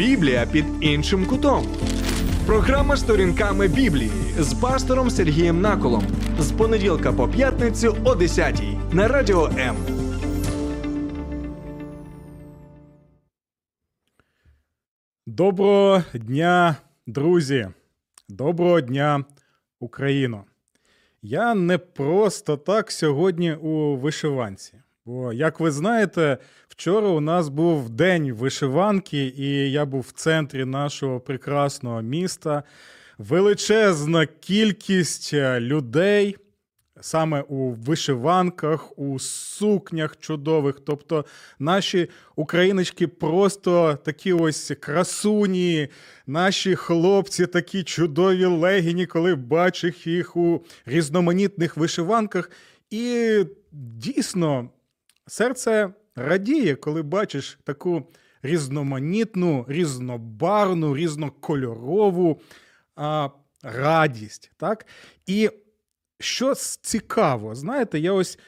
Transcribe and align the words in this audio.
Біблія 0.00 0.46
під 0.52 0.64
іншим 0.80 1.26
кутом. 1.26 1.66
Програма 2.46 2.96
сторінками 2.96 3.68
Біблії 3.68 4.10
з 4.38 4.54
пастором 4.54 5.10
Сергієм 5.10 5.60
Наколом 5.60 6.04
з 6.38 6.52
понеділка 6.52 7.12
по 7.12 7.28
п'ятницю 7.28 7.96
о 8.04 8.14
10 8.14 8.62
на 8.92 9.08
радіо 9.08 9.50
М. 9.58 9.76
Доброго 15.26 16.02
дня, 16.14 16.76
друзі! 17.06 17.68
Доброго 18.28 18.80
дня, 18.80 19.24
Україно! 19.80 20.44
Я 21.22 21.54
не 21.54 21.78
просто 21.78 22.56
так 22.56 22.92
сьогодні 22.92 23.52
у 23.52 23.96
вишиванці. 23.96 24.74
Бо, 25.10 25.32
як 25.32 25.60
ви 25.60 25.70
знаєте, 25.70 26.38
вчора 26.68 27.08
у 27.08 27.20
нас 27.20 27.48
був 27.48 27.90
день 27.90 28.32
вишиванки, 28.32 29.34
і 29.36 29.72
я 29.72 29.84
був 29.84 30.00
в 30.00 30.12
центрі 30.12 30.64
нашого 30.64 31.20
прекрасного 31.20 32.02
міста. 32.02 32.62
Величезна 33.18 34.26
кількість 34.26 35.34
е, 35.34 35.60
людей 35.60 36.36
саме 37.00 37.40
у 37.48 37.70
вишиванках, 37.70 38.98
у 38.98 39.18
сукнях 39.18 40.16
чудових. 40.16 40.80
Тобто 40.86 41.24
наші 41.58 42.10
україночки 42.36 43.08
просто 43.08 43.98
такі 44.04 44.32
ось 44.32 44.72
красуні, 44.80 45.88
наші 46.26 46.74
хлопці 46.74 47.46
такі 47.46 47.82
чудові 47.82 48.44
легіні, 48.44 49.06
коли 49.06 49.34
бачиш 49.34 50.06
їх 50.06 50.36
у 50.36 50.64
різноманітних 50.86 51.76
вишиванках. 51.76 52.50
І 52.90 53.44
дійсно 53.72 54.68
серце 55.30 55.90
радіє, 56.16 56.74
коли 56.74 57.02
бачиш 57.02 57.58
таку 57.64 58.02
різноманітну, 58.42 59.64
різнобарну, 59.68 60.96
різнокольорову 60.96 62.40
а, 62.96 63.28
радість. 63.62 64.52
Так? 64.56 64.86
І 65.26 65.50
що 66.18 66.54
цікаво, 66.82 67.54
знаєте, 67.54 67.98
я 67.98 68.12
ось 68.12 68.38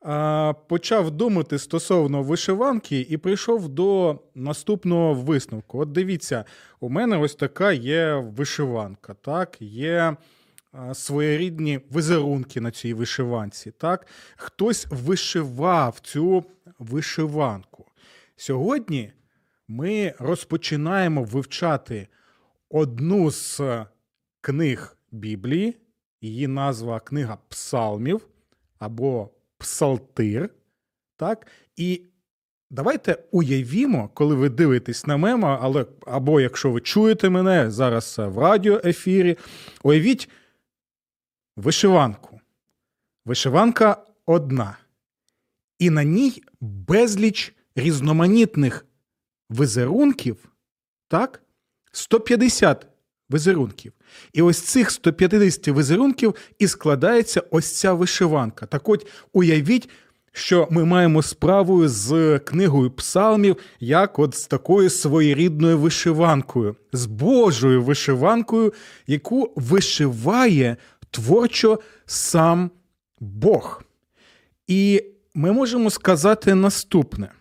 а, 0.00 0.52
почав 0.68 1.10
думати 1.10 1.58
стосовно 1.58 2.22
вишиванки 2.22 3.00
і 3.00 3.16
прийшов 3.16 3.68
до 3.68 4.18
наступного 4.34 5.14
висновку. 5.14 5.80
От 5.80 5.92
дивіться, 5.92 6.44
у 6.80 6.88
мене 6.88 7.18
ось 7.18 7.34
така 7.34 7.72
є 7.72 8.14
вишиванка, 8.14 9.14
так, 9.14 9.62
є 9.62 10.16
своєрідні 10.94 11.80
візерунки 11.96 12.60
на 12.60 12.70
цій 12.70 12.94
вишиванці. 12.94 13.70
Так? 13.70 14.06
Хтось 14.36 14.86
вишивав 14.90 16.00
цю 16.00 16.44
вишиванку. 16.78 17.86
Сьогодні 18.36 19.12
ми 19.68 20.14
розпочинаємо 20.18 21.24
вивчати 21.24 22.08
одну 22.70 23.30
з 23.30 23.60
книг 24.40 24.96
Біблії. 25.10 25.76
Її 26.20 26.46
назва 26.46 27.00
книга 27.00 27.38
Псалмів 27.48 28.26
або 28.78 29.30
Псалтир. 29.58 30.50
Так? 31.16 31.46
І 31.76 32.02
давайте 32.70 33.18
уявімо, 33.30 34.10
коли 34.14 34.34
ви 34.34 34.48
дивитесь 34.48 35.06
на 35.06 35.16
мема, 35.16 35.58
але, 35.62 35.86
або 36.06 36.40
якщо 36.40 36.70
ви 36.70 36.80
чуєте 36.80 37.30
мене 37.30 37.70
зараз 37.70 38.16
в 38.18 38.38
радіоефірі, 38.38 39.36
уявіть 39.82 40.28
вишиванку. 41.56 42.40
Вишиванка 43.24 43.96
одна. 44.26 44.76
І 45.78 45.90
на 45.90 46.04
ній 46.04 46.42
безліч 46.60 47.54
різноманітних 47.76 48.86
візерунків, 49.50 50.48
так? 51.08 51.42
150 51.92 52.86
візерунків. 53.30 53.92
І 54.32 54.42
ось 54.42 54.60
цих 54.60 54.90
150 54.90 55.68
візерунків 55.68 56.34
і 56.58 56.68
складається 56.68 57.42
ось 57.50 57.76
ця 57.76 57.92
вишиванка. 57.92 58.66
Так 58.66 58.88
от 58.88 59.06
уявіть, 59.32 59.88
що 60.32 60.68
ми 60.70 60.84
маємо 60.84 61.22
справу 61.22 61.88
з 61.88 62.38
книгою 62.38 62.90
псалмів, 62.90 63.56
як 63.80 64.18
от 64.18 64.34
з 64.34 64.46
такою 64.46 64.90
своєрідною 64.90 65.78
вишиванкою, 65.78 66.76
з 66.92 67.06
Божою 67.06 67.82
вишиванкою, 67.82 68.72
яку 69.06 69.52
вишиває 69.56 70.76
творчо 71.14 71.80
сам 72.06 72.70
Бог. 73.20 73.82
І 74.66 75.04
ми 75.34 75.52
можемо 75.52 75.90
сказати 75.90 76.54
наступне: 76.54 77.32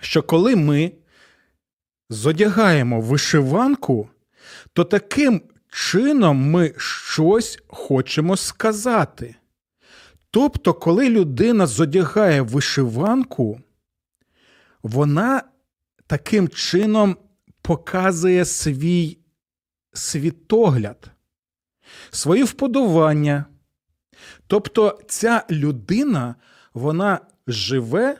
що 0.00 0.22
коли 0.22 0.56
ми 0.56 0.92
зодягаємо 2.10 3.00
вишиванку, 3.00 4.08
то 4.72 4.84
таким 4.84 5.42
чином 5.68 6.50
ми 6.50 6.74
щось 6.76 7.58
хочемо 7.68 8.36
сказати. 8.36 9.34
Тобто, 10.30 10.74
коли 10.74 11.10
людина 11.10 11.66
зодягає 11.66 12.42
вишиванку, 12.42 13.60
вона 14.82 15.42
таким 16.06 16.48
чином 16.48 17.16
показує 17.62 18.44
свій 18.44 19.18
світогляд, 19.92 21.10
свої 22.10 22.42
вподобання. 22.42 23.44
Тобто 24.46 24.98
ця 25.08 25.44
людина, 25.50 26.34
вона 26.74 27.20
живе, 27.46 28.16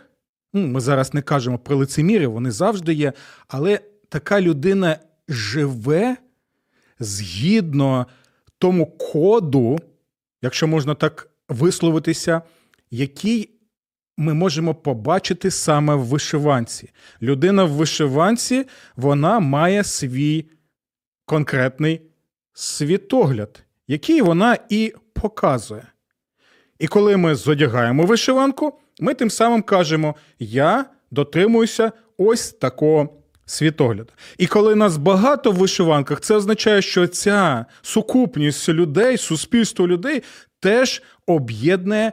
ну, 0.53 0.67
ми 0.67 0.81
зараз 0.81 1.15
не 1.15 1.23
кажемо 1.23 1.59
про 1.59 1.77
лицемірів, 1.77 2.33
вони 2.33 2.51
завжди 2.51 2.95
є, 2.95 3.13
але 3.49 3.81
така 4.09 4.41
людина 4.41 4.99
живе 5.29 6.17
згідно 7.01 8.07
тому 8.59 8.87
коду, 8.87 9.79
якщо 10.43 10.67
можна 10.67 10.95
так 10.95 11.31
висловитися, 11.49 12.43
який 12.91 13.61
ми 14.17 14.35
можемо 14.35 14.75
побачити 14.75 15.51
саме 15.51 15.95
в 15.95 16.05
вишиванці. 16.05 16.91
Людина 17.23 17.65
в 17.65 17.71
вишиванці 17.71 18.67
вона 18.97 19.41
має 19.41 19.85
свій 19.85 20.51
конкретний 21.25 22.10
світогляд, 22.53 23.65
який 23.89 24.23
вона 24.23 24.59
і 24.69 24.95
показує. 25.13 25.87
І 26.79 26.87
коли 26.87 27.17
ми 27.17 27.35
зодягаємо 27.35 28.03
вишиванку, 28.07 28.79
ми 29.01 29.15
тим 29.15 29.31
самим 29.31 29.63
кажемо: 29.63 30.15
Я 30.39 30.85
дотримуюся 31.11 31.93
ось 32.17 32.53
такого 32.53 33.21
світогляду. 33.47 34.13
І 34.39 34.47
коли 34.47 34.75
нас 34.75 34.97
багато 34.97 35.53
в 35.53 35.55
вишиванках, 35.55 36.21
це 36.21 36.35
означає, 36.35 36.83
що 36.83 37.07
ця 37.07 37.67
сукупність 37.83 38.69
людей, 38.69 39.17
суспільство 39.19 39.89
людей 39.89 40.23
теж 40.61 41.03
об'єднує 41.27 42.13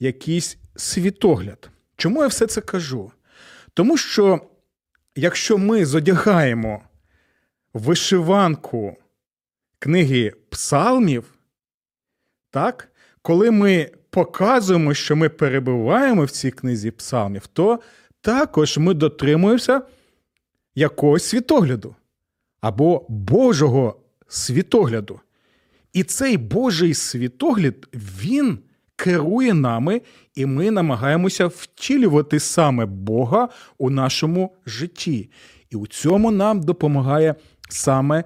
якийсь 0.00 0.58
світогляд. 0.76 1.70
Чому 1.96 2.22
я 2.22 2.26
все 2.26 2.46
це 2.46 2.60
кажу? 2.60 3.12
Тому 3.74 3.96
що 3.96 4.40
якщо 5.16 5.58
ми 5.58 5.86
зодягаємо 5.86 6.82
вишиванку 7.74 8.96
книги 9.78 10.32
псалмів, 10.50 11.34
так, 12.50 12.92
коли 13.22 13.50
ми 13.50 13.90
показуємо, 14.10 14.94
що 14.94 15.16
ми 15.16 15.28
перебуваємо 15.28 16.24
в 16.24 16.30
цій 16.30 16.50
книзі 16.50 16.90
псалмів, 16.90 17.46
то 17.46 17.80
також 18.20 18.78
ми 18.78 18.94
дотримуємося 18.94 19.82
якогось 20.74 21.24
світогляду 21.24 21.94
або 22.60 23.06
Божого 23.08 24.00
світогляду. 24.28 25.20
І 25.92 26.02
цей 26.02 26.36
Божий 26.36 26.94
світогляд, 26.94 27.88
він 27.94 28.58
керує 28.96 29.54
нами, 29.54 30.02
і 30.34 30.46
ми 30.46 30.70
намагаємося 30.70 31.46
втілювати 31.46 32.40
саме 32.40 32.86
Бога 32.86 33.48
у 33.78 33.90
нашому 33.90 34.56
житті. 34.66 35.30
І 35.70 35.76
у 35.76 35.86
цьому 35.86 36.30
нам 36.30 36.60
допомагає 36.60 37.34
саме 37.68 38.24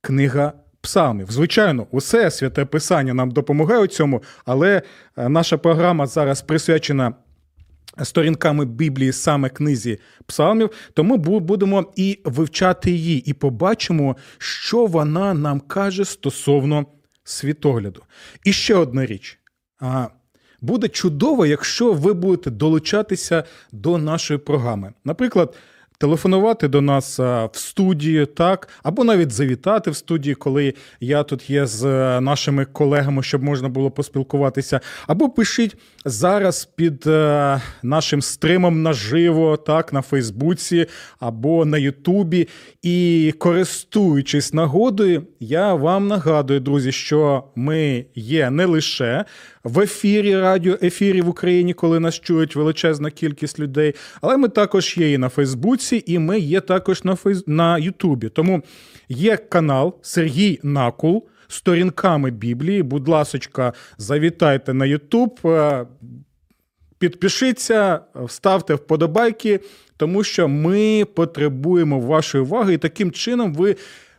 книга 0.00 0.52
псалмів. 0.82 1.30
Звичайно, 1.30 1.86
усе 1.90 2.30
святе 2.30 2.64
писання 2.64 3.14
нам 3.14 3.30
допомагає 3.30 3.80
у 3.80 3.86
цьому, 3.86 4.22
але 4.44 4.82
е, 5.16 5.28
наша 5.28 5.58
програма 5.58 6.06
зараз 6.06 6.42
присвячена 6.42 7.14
сторінками 8.02 8.64
Біблії 8.64 9.12
саме 9.12 9.48
книзі 9.48 9.98
псалмів, 10.26 10.70
тому 10.94 11.16
бу- 11.16 11.40
будемо 11.40 11.92
і 11.96 12.18
вивчати 12.24 12.90
її, 12.90 13.30
і 13.30 13.32
побачимо, 13.32 14.16
що 14.38 14.86
вона 14.86 15.34
нам 15.34 15.60
каже 15.60 16.04
стосовно 16.04 16.86
світогляду. 17.24 18.02
І 18.44 18.52
ще 18.52 18.74
одна 18.74 19.06
річ. 19.06 19.38
Буде 20.60 20.88
чудово, 20.88 21.46
якщо 21.46 21.92
ви 21.92 22.12
будете 22.12 22.50
долучатися 22.50 23.44
до 23.72 23.98
нашої 23.98 24.38
програми. 24.38 24.92
Наприклад, 25.04 25.56
телефонувати 26.02 26.68
до 26.68 26.80
нас 26.80 27.18
в 27.18 27.50
студію, 27.52 28.26
так, 28.26 28.68
або 28.82 29.04
навіть 29.04 29.32
завітати 29.32 29.90
в 29.90 29.96
студії, 29.96 30.34
коли 30.34 30.74
я 31.00 31.22
тут 31.22 31.50
є 31.50 31.66
з 31.66 31.84
е, 31.84 32.20
нашими 32.20 32.64
колегами, 32.64 33.22
щоб 33.22 33.42
можна 33.42 33.68
було 33.68 33.90
поспілкуватися. 33.90 34.80
Або 35.06 35.28
пишіть 35.28 35.76
зараз 36.04 36.64
під 36.64 37.06
е, 37.06 37.60
нашим 37.82 38.22
стримом 38.22 38.82
наживо, 38.82 39.56
так, 39.56 39.92
на 39.92 40.02
Фейсбуці 40.02 40.86
або 41.20 41.64
на 41.64 41.78
Ютубі. 41.78 42.48
І 42.82 43.34
користуючись 43.38 44.52
нагодою, 44.52 45.22
я 45.40 45.74
вам 45.74 46.08
нагадую, 46.08 46.60
друзі, 46.60 46.92
що 46.92 47.44
ми 47.56 48.04
є 48.14 48.50
не 48.50 48.64
лише 48.64 49.24
в 49.64 49.80
ефірі, 49.80 50.36
радіоефірі 50.36 51.22
в 51.22 51.28
Україні, 51.28 51.74
коли 51.74 52.00
нас 52.00 52.20
чують 52.20 52.56
величезна 52.56 53.10
кількість 53.10 53.60
людей, 53.60 53.94
але 54.20 54.36
ми 54.36 54.48
також 54.48 54.96
є 54.96 55.12
і 55.12 55.18
на 55.18 55.28
Фейсбуці, 55.28 56.04
і 56.06 56.18
ми 56.18 56.38
є 56.38 56.60
також 56.60 57.04
на 57.04 57.14
Фейс... 57.14 57.44
на 57.46 57.78
Ютубі. 57.78 58.28
Тому 58.28 58.62
є 59.08 59.36
канал 59.36 59.98
Сергій 60.02 60.60
Накул. 60.62 61.28
Сторінками 61.48 62.30
Біблії, 62.30 62.82
будь 62.82 63.08
ласочка, 63.08 63.72
завітайте 63.98 64.74
на 64.74 64.86
Ютуб, 64.86 65.40
е, 65.44 65.86
підпишіться, 66.98 68.00
вставте 68.14 68.74
вподобайки, 68.74 69.60
тому 69.96 70.24
що 70.24 70.48
ми 70.48 71.04
потребуємо 71.14 72.00
вашої 72.00 72.44
уваги, 72.44 72.74
і 72.74 72.78
таким 72.78 73.10
чином 73.10 73.54
ви 73.54 73.76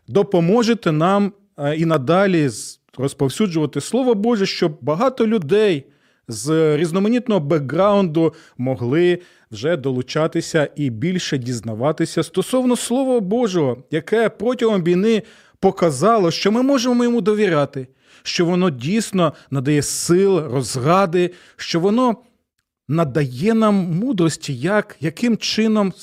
допоможете 0.08 0.92
нам 0.92 1.34
е, 1.58 1.76
і 1.76 1.86
надалі 1.86 2.50
розповсюджувати 2.98 3.82
Слово 3.82 4.16
Боже, 4.16 4.46
щоб 4.46 4.78
багато 4.82 5.28
людей 5.28 5.86
з 6.28 6.78
різноманітного 6.78 7.42
бекграунду 7.42 8.34
могли 8.58 9.20
вже 9.52 9.78
долучатися 9.78 10.70
і 10.76 10.90
більше 10.90 11.38
дізнаватися 11.38 12.24
стосовно 12.24 12.76
Слова 12.76 13.20
Божого, 13.20 13.84
яке 13.92 14.30
протягом 14.30 14.84
війни 14.84 15.24
показало, 15.60 16.32
що 16.32 16.52
ми 16.52 16.62
можемо 16.62 17.04
йому 17.04 17.22
довіряти, 17.22 17.88
що 18.24 18.46
воно 18.46 18.70
дійсно 18.70 19.34
надає 19.52 19.82
сил, 19.82 20.40
розради, 20.40 21.32
що 21.56 21.80
воно 21.80 22.18
надає 22.88 23.54
нам 23.54 23.76
мудрості, 23.76 24.56
як, 24.56 24.96
яким 25.00 25.38
чином 25.38 25.94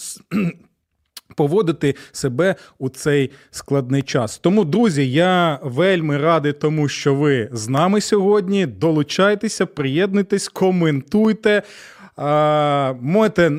поводити 1.40 1.94
себе 2.12 2.54
у 2.78 2.88
цей 2.88 3.30
складний 3.50 4.02
час. 4.02 4.38
Тому, 4.38 4.64
друзі, 4.64 5.12
я 5.12 5.58
вельми 5.62 6.18
радий 6.18 6.52
тому, 6.52 6.88
що 6.88 7.14
ви 7.14 7.48
з 7.52 7.68
нами 7.68 8.00
сьогодні. 8.00 8.66
Долучайтеся, 8.66 9.66
приєднуйтесь, 9.66 10.48
коментуйте. 10.48 11.62
Можете 13.00 13.52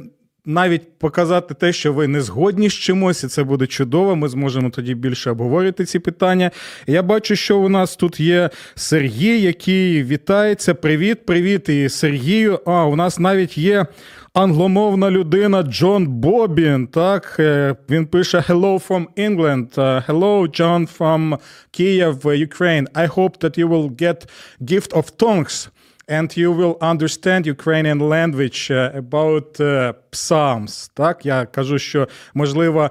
навіть 0.45 0.99
показати 0.99 1.53
те, 1.53 1.73
що 1.73 1.93
ви 1.93 2.07
не 2.07 2.21
згодні 2.21 2.69
з 2.69 2.73
чимось, 2.73 3.23
і 3.23 3.27
це 3.27 3.43
буде 3.43 3.67
чудово. 3.67 4.15
Ми 4.15 4.29
зможемо 4.29 4.69
тоді 4.69 4.95
більше 4.95 5.31
обговорити 5.31 5.85
ці 5.85 5.99
питання. 5.99 6.51
Я 6.87 7.03
бачу, 7.03 7.35
що 7.35 7.59
у 7.59 7.69
нас 7.69 7.95
тут 7.95 8.19
є 8.19 8.49
Сергій, 8.75 9.41
який 9.41 10.03
вітається. 10.03 10.73
Привіт, 10.73 11.25
привіт, 11.25 11.69
і 11.69 11.89
Сергію. 11.89 12.59
А 12.65 12.85
у 12.85 12.95
нас 12.95 13.19
навіть 13.19 13.57
є 13.57 13.85
англомовна 14.33 15.11
людина 15.11 15.63
Джон 15.63 16.07
Бобін. 16.07 16.87
Так, 16.87 17.35
е, 17.39 17.75
він 17.89 18.05
пише 18.05 18.43
Hello 18.49 18.87
from 18.87 19.05
England. 19.17 19.75
Uh, 19.75 20.05
Hello, 20.07 20.59
John 20.59 20.97
from 20.97 21.37
Kiev, 21.77 22.25
Ukraine. 22.25 22.87
I 22.95 23.05
hope 23.05 23.37
that 23.41 23.57
you 23.57 23.67
will 23.67 23.89
get 23.89 24.25
gift 24.61 24.93
of 24.93 25.05
tongues. 25.17 25.69
And 26.11 26.35
you 26.35 26.51
will 26.51 26.75
understand 26.81 27.41
Ukrainian 27.47 27.99
language 28.15 28.69
uh, 28.69 28.91
about 29.03 29.59
uh, 29.59 29.93
psalms. 30.11 30.91
Так, 30.93 31.25
я 31.25 31.45
кажу, 31.45 31.79
що 31.79 32.07
можливо. 32.33 32.89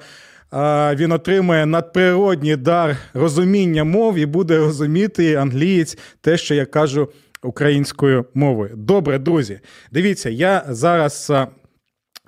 Він 0.94 1.12
отримає 1.12 1.66
надприродній 1.66 2.56
дар 2.56 2.96
розуміння 3.14 3.84
мов 3.84 4.16
і 4.18 4.26
буде 4.26 4.58
розуміти 4.58 5.34
англієць 5.34 5.98
те, 6.20 6.36
що 6.36 6.54
я 6.54 6.66
кажу 6.66 7.08
українською 7.42 8.24
мовою. 8.34 8.70
Добре, 8.76 9.18
друзі, 9.18 9.60
дивіться, 9.92 10.30
я 10.30 10.64
зараз 10.68 11.32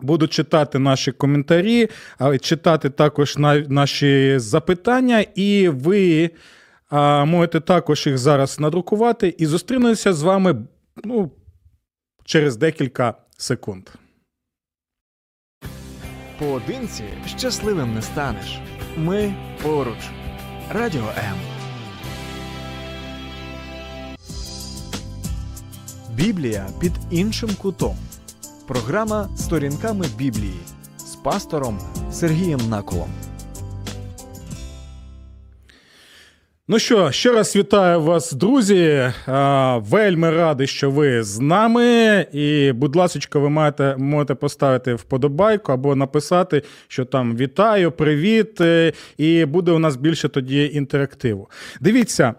буду 0.00 0.26
читати 0.26 0.78
наші 0.78 1.12
коментарі, 1.12 1.88
читати 2.40 2.90
також 2.90 3.36
наші 3.68 4.38
запитання, 4.38 5.24
і 5.34 5.68
ви 5.68 6.30
можете 7.26 7.60
також 7.60 8.06
їх 8.06 8.18
зараз 8.18 8.60
надрукувати 8.60 9.34
і 9.38 9.46
зустрінуся 9.46 10.12
з 10.12 10.22
вами 10.22 10.54
ну, 11.04 11.30
через 12.24 12.56
декілька 12.56 13.14
секунд. 13.38 13.88
Поодинці 16.38 17.04
щасливим 17.26 17.94
не 17.94 18.02
станеш. 18.02 18.60
Ми 18.96 19.34
поруч. 19.62 20.10
Радіо 20.70 21.08
М. 21.18 21.36
Біблія 26.14 26.68
під 26.80 26.92
іншим 27.10 27.50
кутом. 27.62 27.96
Програма 28.66 29.36
Сторінками 29.36 30.06
Біблії 30.16 30.60
з 30.98 31.16
пастором 31.16 31.78
Сергієм 32.12 32.68
Наколом. 32.68 33.10
Ну 36.68 36.78
що, 36.78 37.10
ще 37.10 37.32
раз 37.32 37.56
вітаю 37.56 38.00
вас, 38.00 38.32
друзі. 38.32 39.12
Вельми 39.76 40.30
радий, 40.30 40.66
що 40.66 40.90
ви 40.90 41.22
з 41.22 41.40
нами. 41.40 42.26
І, 42.32 42.72
будь 42.72 42.96
ласка, 42.96 43.38
ви 43.38 43.48
маєте, 43.48 43.96
можете 43.98 44.34
поставити 44.34 44.94
вподобайку 44.94 45.72
або 45.72 45.96
написати, 45.96 46.62
що 46.88 47.04
там 47.04 47.36
вітаю, 47.36 47.92
привіт. 47.92 48.60
е, 48.60 48.92
І 49.16 49.44
буде 49.44 49.72
у 49.72 49.78
нас 49.78 49.96
більше 49.96 50.28
тоді 50.28 50.70
інтерактиву. 50.74 51.50
Дивіться, 51.80 52.34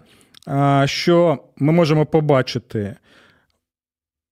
що 0.85 1.37
ми 1.57 1.73
можемо 1.73 2.05
побачити. 2.05 2.95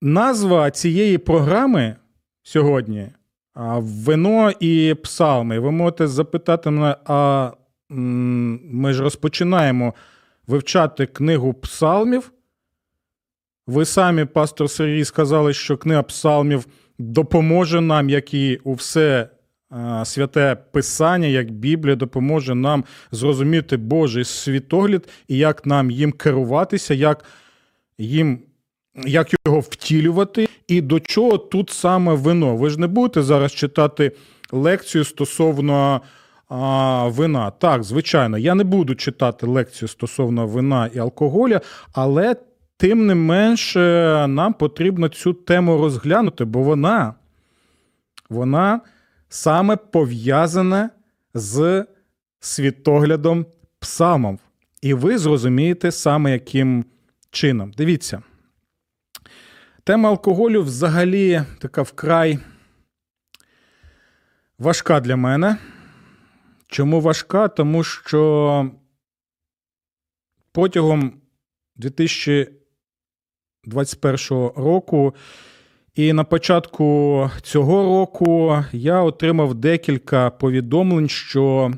Назва 0.02 0.72
цієї 0.72 1.18
програми 1.18 1.96
сьогодні 2.44 3.08
Вино 3.78 4.52
і 4.60 4.96
псалми. 5.04 5.60
Ви 5.60 5.72
можете 5.72 6.08
запитати 6.08 6.70
мене, 6.70 6.96
а 7.06 7.52
ми 7.92 8.94
ж 8.94 9.04
розпочинаємо 9.04 9.94
вивчати 10.48 11.06
книгу 11.06 11.54
псалмів. 11.54 12.32
Ви 13.68 13.86
самі, 13.86 14.26
пастор 14.26 14.70
Сергій, 14.70 15.06
сказали, 15.06 15.54
що 15.54 15.78
книга 15.78 16.04
псалмів 16.04 16.66
допоможе 17.00 17.82
нам, 17.82 18.10
як 18.10 18.34
і 18.34 18.60
у 18.64 18.74
все 18.74 19.30
святе 20.04 20.58
Писання, 20.72 21.28
як 21.28 21.52
Біблія, 21.52 21.96
допоможе 21.96 22.56
нам 22.56 22.84
зрозуміти 23.12 23.78
Божий 23.78 24.26
світогляд 24.26 25.10
і 25.28 25.38
як 25.38 25.66
нам 25.66 25.92
їм 25.92 26.12
керуватися, 26.12 26.94
як 26.94 27.26
їм 27.98 28.40
як 29.06 29.32
його 29.46 29.60
втілювати, 29.60 30.48
і 30.68 30.82
до 30.82 31.00
чого 31.00 31.38
тут 31.38 31.70
саме 31.70 32.14
вино. 32.14 32.56
Ви 32.56 32.70
ж 32.70 32.80
не 32.80 32.88
будете 32.88 33.22
зараз 33.22 33.52
читати 33.54 34.12
лекцію 34.52 35.04
стосовно 35.04 36.02
а, 36.52 37.08
вина. 37.08 37.52
Так, 37.52 37.84
звичайно, 37.84 38.38
я 38.38 38.56
не 38.56 38.64
буду 38.64 38.96
читати 38.96 39.46
лекцію 39.46 39.90
стосовно 39.90 40.48
вина 40.48 40.90
і 40.94 41.00
алкоголя, 41.00 41.62
але 41.94 42.36
тим 42.78 43.06
не 43.06 43.16
менш 43.16 43.76
е, 43.76 44.26
нам 44.28 44.54
потрібно 44.54 45.10
цю 45.10 45.34
тему 45.34 45.78
розглянути, 45.78 46.46
бо 46.46 46.64
вона, 46.64 47.14
вона 48.30 48.82
саме 49.30 49.76
пов'язана 49.76 50.90
з 51.34 51.86
світоглядом 52.40 53.46
псалмів. 53.80 54.40
І 54.82 54.94
ви 54.94 55.18
зрозумієте 55.18 55.92
саме 55.92 56.32
яким 56.32 56.86
чином. 57.30 57.72
Дивіться. 57.78 58.22
Тема 59.84 60.10
алкоголю 60.10 60.64
взагалі 60.64 61.44
така 61.60 61.82
вкрай 61.82 62.40
важка 64.60 65.00
для 65.00 65.16
мене. 65.16 65.58
Чому 66.72 67.02
важка? 67.02 67.48
Тому 67.48 67.84
що 67.84 68.72
протягом 70.52 71.14
2021 71.76 74.18
року 74.56 75.16
і 75.96 76.14
на 76.14 76.24
початку 76.24 77.30
цього 77.42 77.84
року 77.84 78.64
я 78.72 79.02
отримав 79.02 79.56
декілька 79.56 80.30
повідомлень, 80.30 81.10
що 81.10 81.72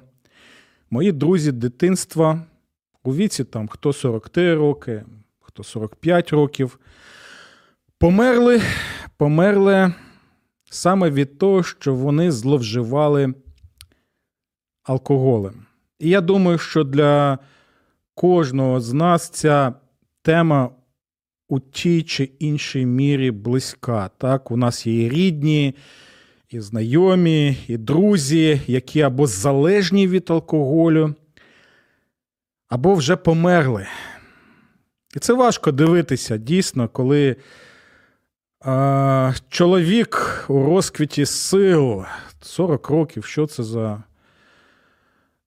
мої 0.90 1.12
друзі 1.12 1.52
дитинства 1.52 2.42
у 3.04 3.16
віці 3.16 3.44
там 3.44 3.68
хто 3.68 3.94
43 3.94 4.56
роки, 4.56 5.04
хто 5.40 5.64
45 5.64 6.30
років. 6.30 6.80
Померли, 7.98 8.62
померли 9.18 9.94
саме 10.70 11.10
від 11.10 11.38
того, 11.38 11.64
що 11.64 11.96
вони 11.96 12.32
зловживали 12.32 13.34
алкоголем. 14.84 15.66
І 16.00 16.10
я 16.10 16.22
думаю, 16.22 16.58
що 16.58 16.84
для 16.84 17.40
кожного 18.16 18.80
з 18.80 18.94
нас 18.94 19.30
ця 19.30 19.74
тема 20.22 20.70
у 21.48 21.60
тій 21.60 22.04
чи 22.04 22.24
іншій 22.40 22.86
мірі 22.86 23.32
близька. 23.32 24.10
Так, 24.18 24.52
у 24.52 24.58
нас 24.58 24.88
є 24.88 25.06
і 25.06 25.10
рідні, 25.10 25.76
і 26.50 26.60
знайомі, 26.60 27.58
і 27.68 27.78
друзі, 27.78 28.62
які 28.68 29.02
або 29.02 29.28
залежні 29.28 30.08
від 30.08 30.32
алкоголю, 30.32 31.16
або 32.70 32.94
вже 32.94 33.16
померли. 33.16 33.88
І 35.16 35.20
це 35.20 35.34
важко 35.34 35.72
дивитися 35.72 36.38
дійсно, 36.38 36.90
коли 36.90 37.36
чоловік 39.50 40.46
у 40.48 40.64
розквіті 40.64 41.26
сил 41.26 42.06
40 42.42 42.90
років, 42.90 43.26
що 43.26 43.48
це 43.48 43.64
за 43.64 44.04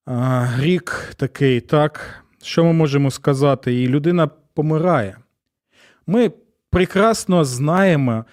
а, 0.07 0.49
рік 0.61 1.15
такий, 1.17 1.61
так? 1.61 2.25
Що 2.43 2.65
ми 2.65 2.73
можемо 2.73 3.11
сказати? 3.11 3.83
І 3.83 3.89
людина 3.89 4.31
помирає. 4.55 5.17
Ми 6.07 6.33
прекрасно 6.71 7.45
знаємо, 7.45 8.25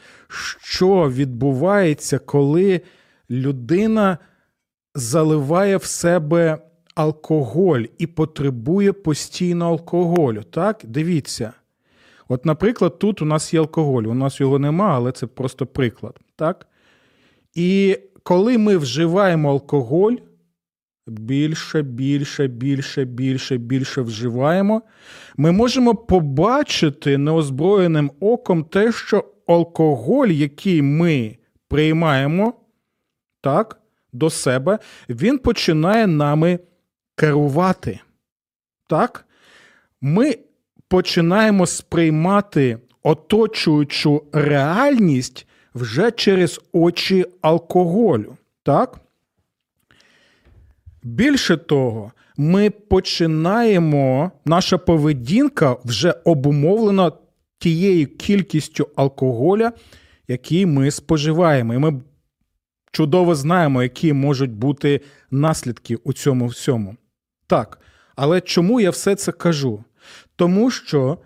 що 0.61 1.09
відбувається, 1.09 2.19
коли 2.19 2.81
людина 3.29 4.17
заливає 4.95 5.77
в 5.77 5.83
себе 5.83 6.57
алкоголь 6.95 7.83
і 7.97 8.07
потребує 8.07 8.93
постійно 8.93 9.67
алкоголю. 9.67 10.43
Так, 10.43 10.81
дивіться. 10.83 11.53
От, 12.27 12.45
наприклад, 12.45 12.99
тут 12.99 13.21
у 13.21 13.25
нас 13.25 13.53
є 13.53 13.59
алкоголь, 13.59 14.03
у 14.03 14.13
нас 14.13 14.39
його 14.39 14.59
нема, 14.59 14.95
але 14.95 15.11
це 15.11 15.27
просто 15.27 15.65
приклад. 15.65 16.19
Так? 16.35 16.67
І 17.53 17.99
коли 18.23 18.57
ми 18.57 18.77
вживаємо 18.77 19.49
алкоголь, 19.49 20.13
більше, 21.07 21.81
більше, 21.81 22.47
більше, 22.47 23.05
більше, 23.05 23.57
більше 23.57 24.01
вживаємо, 24.01 24.81
ми 25.37 25.51
можемо 25.51 25.95
побачити 25.95 27.17
неозброєним 27.17 28.11
оком 28.19 28.63
те, 28.63 28.91
що 28.91 29.25
алкоголь, 29.47 30.27
який 30.27 30.81
ми 30.81 31.37
приймаємо 31.67 32.53
так, 33.41 33.81
до 34.13 34.29
себе, 34.29 34.79
він 35.09 35.37
починає 35.37 36.07
нами 36.07 36.59
керувати. 37.15 37.99
Так? 38.89 39.25
Ми 40.01 40.37
починаємо 40.87 41.65
сприймати 41.65 42.79
оточуючу 43.03 44.23
реальність 44.31 45.47
вже 45.75 46.11
через 46.11 46.61
очі 46.71 47.25
алкоголю. 47.41 48.37
Так? 48.63 48.99
Більше 51.03 51.57
того, 51.57 52.11
ми 52.37 52.69
починаємо, 52.69 54.31
наша 54.45 54.77
поведінка 54.77 55.77
вже 55.85 56.11
обумовлена 56.11 57.11
тією 57.59 58.07
кількістю 58.07 58.87
алкоголя, 58.95 59.71
який 60.27 60.65
ми 60.65 60.91
споживаємо. 60.91 61.73
І 61.73 61.77
ми 61.77 62.01
чудово 62.91 63.35
знаємо, 63.35 63.83
які 63.83 64.13
можуть 64.13 64.51
бути 64.51 65.01
наслідки 65.31 65.95
у 65.95 66.13
цьому 66.13 66.47
всьому. 66.47 66.95
Так, 67.47 67.79
але 68.15 68.41
чому 68.41 68.79
я 68.79 68.89
все 68.89 69.15
це 69.15 69.31
кажу? 69.31 69.83
Тому 70.35 70.71
що 70.71 71.17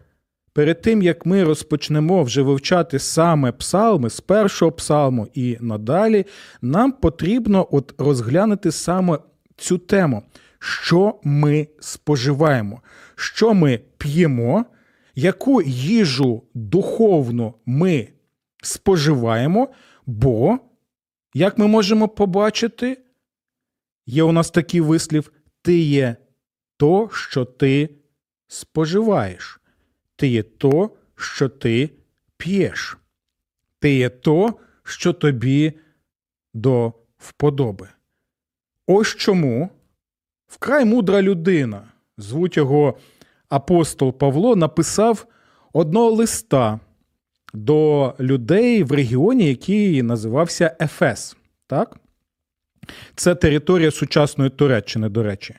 перед 0.54 0.82
тим, 0.82 1.02
як 1.02 1.26
ми 1.26 1.44
розпочнемо 1.44 2.24
вже 2.24 2.42
вивчати 2.42 3.00
саме 3.00 3.52
псалми 3.52 4.10
з 4.10 4.20
першого 4.20 4.72
псалму 4.72 5.28
і 5.34 5.58
надалі, 5.62 6.26
нам 6.62 6.92
потрібно 6.92 7.68
от 7.72 7.94
розглянути 7.98 8.72
саме 8.72 9.18
цю 9.58 9.78
тему, 9.78 10.24
що 10.60 11.20
ми 11.24 11.68
споживаємо, 11.80 12.82
що 13.16 13.54
ми 13.54 13.80
п'ємо, 13.98 14.66
яку 15.16 15.62
їжу 15.62 16.44
духовну 16.54 17.54
ми 17.66 18.08
споживаємо, 18.64 19.74
бо, 20.06 20.60
як 21.34 21.58
ми 21.58 21.68
можемо 21.68 22.08
побачити, 22.08 22.98
є 24.06 24.24
у 24.24 24.32
нас 24.32 24.52
такий 24.52 24.82
вислів: 24.82 25.32
ти 25.62 25.80
є 25.80 26.16
то, 26.78 27.10
що 27.14 27.46
ти 27.46 27.90
споживаєш, 28.48 29.60
ти 30.16 30.28
є 30.28 30.44
то, 30.44 30.98
що 31.16 31.50
ти 31.50 31.90
п'єш, 32.38 32.98
ти 33.80 33.96
є 33.96 34.10
то, 34.10 34.54
що 34.84 35.14
тобі 35.14 35.74
до 36.54 36.94
вподоби. 37.18 37.90
Ось 38.88 39.16
чому 39.16 39.70
вкрай 40.48 40.86
мудра 40.86 41.22
людина, 41.22 41.82
звуть 42.18 42.58
його 42.58 42.98
апостол 43.50 44.14
Павло, 44.14 44.56
написав 44.56 45.26
одного 45.74 46.12
листа 46.12 46.80
до 47.54 48.14
людей 48.20 48.84
в 48.84 48.92
регіоні, 48.92 49.48
який 49.48 50.04
називався 50.04 50.76
Ефес. 50.82 51.38
Так? 51.68 51.98
Це 53.16 53.36
територія 53.36 53.92
сучасної 53.92 54.50
Туреччини, 54.50 55.10
до 55.10 55.24
речі. 55.24 55.56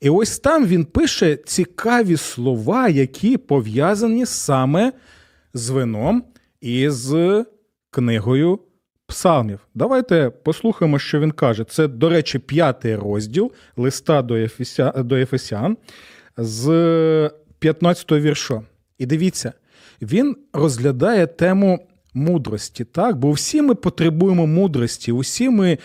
І 0.00 0.10
ось 0.10 0.38
там 0.38 0.66
він 0.66 0.84
пише 0.84 1.36
цікаві 1.36 2.16
слова, 2.16 2.88
які 2.88 3.36
пов'язані 3.36 4.26
саме 4.26 4.92
з 5.54 5.70
вином 5.70 6.24
і 6.60 6.88
з 6.90 7.44
книгою 7.90 8.58
псалмів. 9.06 9.58
Давайте 9.74 10.30
послухаємо, 10.42 10.98
що 10.98 11.20
він 11.20 11.30
каже. 11.30 11.64
Це, 11.64 11.88
до 11.88 12.08
речі, 12.08 12.38
п'ятий 12.38 12.96
розділ 12.96 13.52
листа 13.76 14.22
до, 14.22 14.34
Ефеся... 14.34 14.90
до 14.90 15.16
Ефесян 15.16 15.76
з 16.36 17.30
15 17.58 18.12
го 18.12 18.18
вірша. 18.18 18.62
І 18.98 19.06
дивіться, 19.06 19.52
він 20.02 20.36
розглядає 20.52 21.26
тему 21.26 21.86
мудрості, 22.14 22.84
так? 22.84 23.16
Бо 23.16 23.32
всі 23.32 23.62
ми 23.62 23.74
потребуємо 23.74 24.46
мудрості, 24.46 25.12
усі 25.12 25.50
ми 25.50 25.78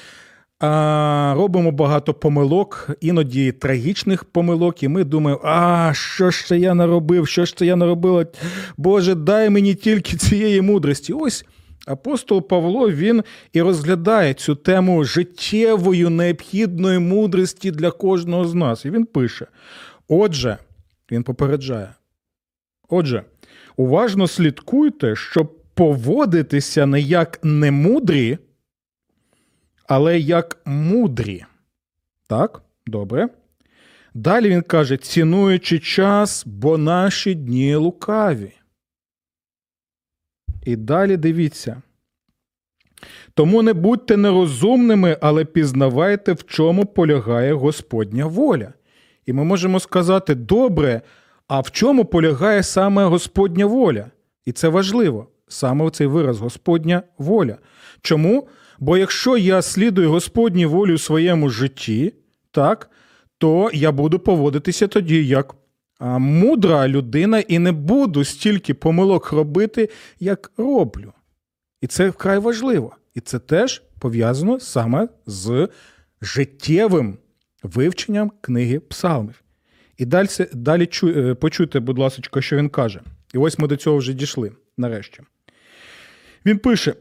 а, 0.59 1.33
робимо 1.37 1.71
багато 1.71 2.13
помилок, 2.13 2.89
іноді 3.01 3.51
трагічних 3.51 4.23
помилок, 4.23 4.83
і 4.83 4.87
ми 4.87 5.03
думаємо, 5.03 5.41
а 5.43 5.91
що 5.93 6.31
ж 6.31 6.45
це 6.47 6.59
я 6.59 6.73
наробив, 6.73 7.27
що 7.27 7.45
ж 7.45 7.57
це 7.57 7.65
я 7.65 7.75
наробила? 7.75 8.25
Боже, 8.77 9.15
дай 9.15 9.49
мені 9.49 9.75
тільки 9.75 10.17
цієї 10.17 10.61
мудрості. 10.61 11.13
Ось 11.13 11.45
апостол 11.85 12.47
Павло 12.47 12.91
він 12.91 13.23
і 13.53 13.61
розглядає 13.61 14.33
цю 14.33 14.55
тему 14.55 15.03
життєвої 15.03 16.09
необхідної 16.09 16.99
мудрості 16.99 17.71
для 17.71 17.91
кожного 17.91 18.45
з 18.45 18.53
нас. 18.53 18.85
І 18.85 18.89
він 18.89 19.05
пише: 19.05 19.47
Отже, 20.07 20.57
він 21.11 21.23
попереджає. 21.23 21.93
Отже, 22.89 23.23
уважно 23.77 24.27
слідкуйте, 24.27 25.15
щоб 25.15 25.55
поводитися 25.73 26.85
не 26.85 27.01
як 27.01 27.39
немудрі, 27.43 28.37
але 29.87 30.19
як 30.19 30.61
мудрі. 30.65 31.45
Так, 32.27 32.61
добре. 32.87 33.29
Далі 34.13 34.49
він 34.49 34.61
каже: 34.61 34.97
цінуючи 34.97 35.79
час, 35.79 36.43
бо 36.45 36.77
наші 36.77 37.35
дні 37.35 37.75
лукаві. 37.75 38.51
І 40.63 40.75
далі 40.75 41.17
дивіться. 41.17 41.81
Тому 43.33 43.61
не 43.61 43.73
будьте 43.73 44.17
нерозумними, 44.17 45.17
але 45.21 45.45
пізнавайте, 45.45 46.33
в 46.33 46.43
чому 46.43 46.85
полягає 46.85 47.53
Господня 47.53 48.25
воля. 48.25 48.73
І 49.25 49.33
ми 49.33 49.43
можемо 49.43 49.79
сказати, 49.79 50.35
добре, 50.35 51.01
а 51.47 51.59
в 51.59 51.71
чому 51.71 52.05
полягає 52.05 52.63
саме 52.63 53.05
Господня 53.05 53.65
воля? 53.65 54.05
І 54.45 54.51
це 54.51 54.69
важливо, 54.69 55.27
саме 55.47 55.89
цей 55.89 56.07
вираз 56.07 56.39
Господня 56.39 57.03
воля. 57.17 57.57
Чому? 58.01 58.47
Бо 58.79 58.97
якщо 58.97 59.37
я 59.37 59.61
слідую 59.61 60.09
Господній 60.09 60.65
волі 60.65 60.93
у 60.93 60.97
своєму 60.97 61.49
житті, 61.49 62.13
так, 62.51 62.89
то 63.37 63.69
я 63.73 63.91
буду 63.91 64.19
поводитися 64.19 64.87
тоді 64.87 65.27
як 65.27 65.55
мудра 65.99 66.87
людина 66.87 67.39
і 67.39 67.59
не 67.59 67.71
буду 67.71 68.23
стільки 68.23 68.73
помилок 68.73 69.31
робити, 69.31 69.89
як 70.19 70.51
роблю. 70.57 71.13
І 71.81 71.87
це 71.87 72.09
вкрай 72.09 72.39
важливо. 72.39 72.95
І 73.15 73.19
це 73.19 73.39
теж 73.39 73.83
пов'язано 73.99 74.59
саме 74.59 75.07
з 75.25 75.69
життєвим 76.21 77.17
вивченням 77.63 78.31
книги 78.41 78.79
псалмів. 78.79 79.43
І 79.97 80.05
далі 80.05 80.27
далі 80.53 80.85
чу, 80.85 81.35
почуйте, 81.35 81.79
будь 81.79 81.99
ласка, 81.99 82.41
що 82.41 82.57
він 82.57 82.69
каже. 82.69 83.01
І 83.33 83.37
ось 83.37 83.59
ми 83.59 83.67
до 83.67 83.77
цього 83.77 83.97
вже 83.97 84.13
дійшли 84.13 84.51
нарешті. 84.77 85.21
Він 86.45 86.57
пише: 86.57 86.95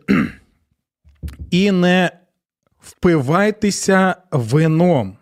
і 1.50 1.70
не 1.70 2.10
впивайтеся 2.80 4.14
вином. 4.32 5.16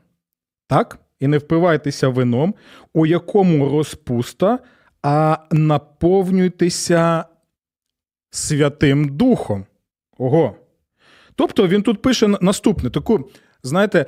Так? 0.66 0.98
І 1.20 1.26
не 1.26 1.38
впивайтеся 1.38 2.08
вином, 2.08 2.54
у 2.94 3.06
якому 3.06 3.68
розпуста, 3.68 4.58
а 5.02 5.38
наповнюйтеся 5.50 7.24
Святим 8.30 9.16
Духом. 9.16 9.66
Ого. 10.18 10.56
Тобто 11.34 11.68
він 11.68 11.82
тут 11.82 12.02
пише 12.02 12.28
наступне: 12.28 12.90
таку, 12.90 13.30
знаєте, 13.62 14.06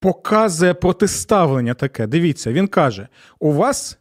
показує 0.00 0.74
протиставлення 0.74 1.74
таке. 1.74 2.06
Дивіться, 2.06 2.52
він 2.52 2.68
каже: 2.68 3.08
у 3.40 3.52
вас 3.52 3.98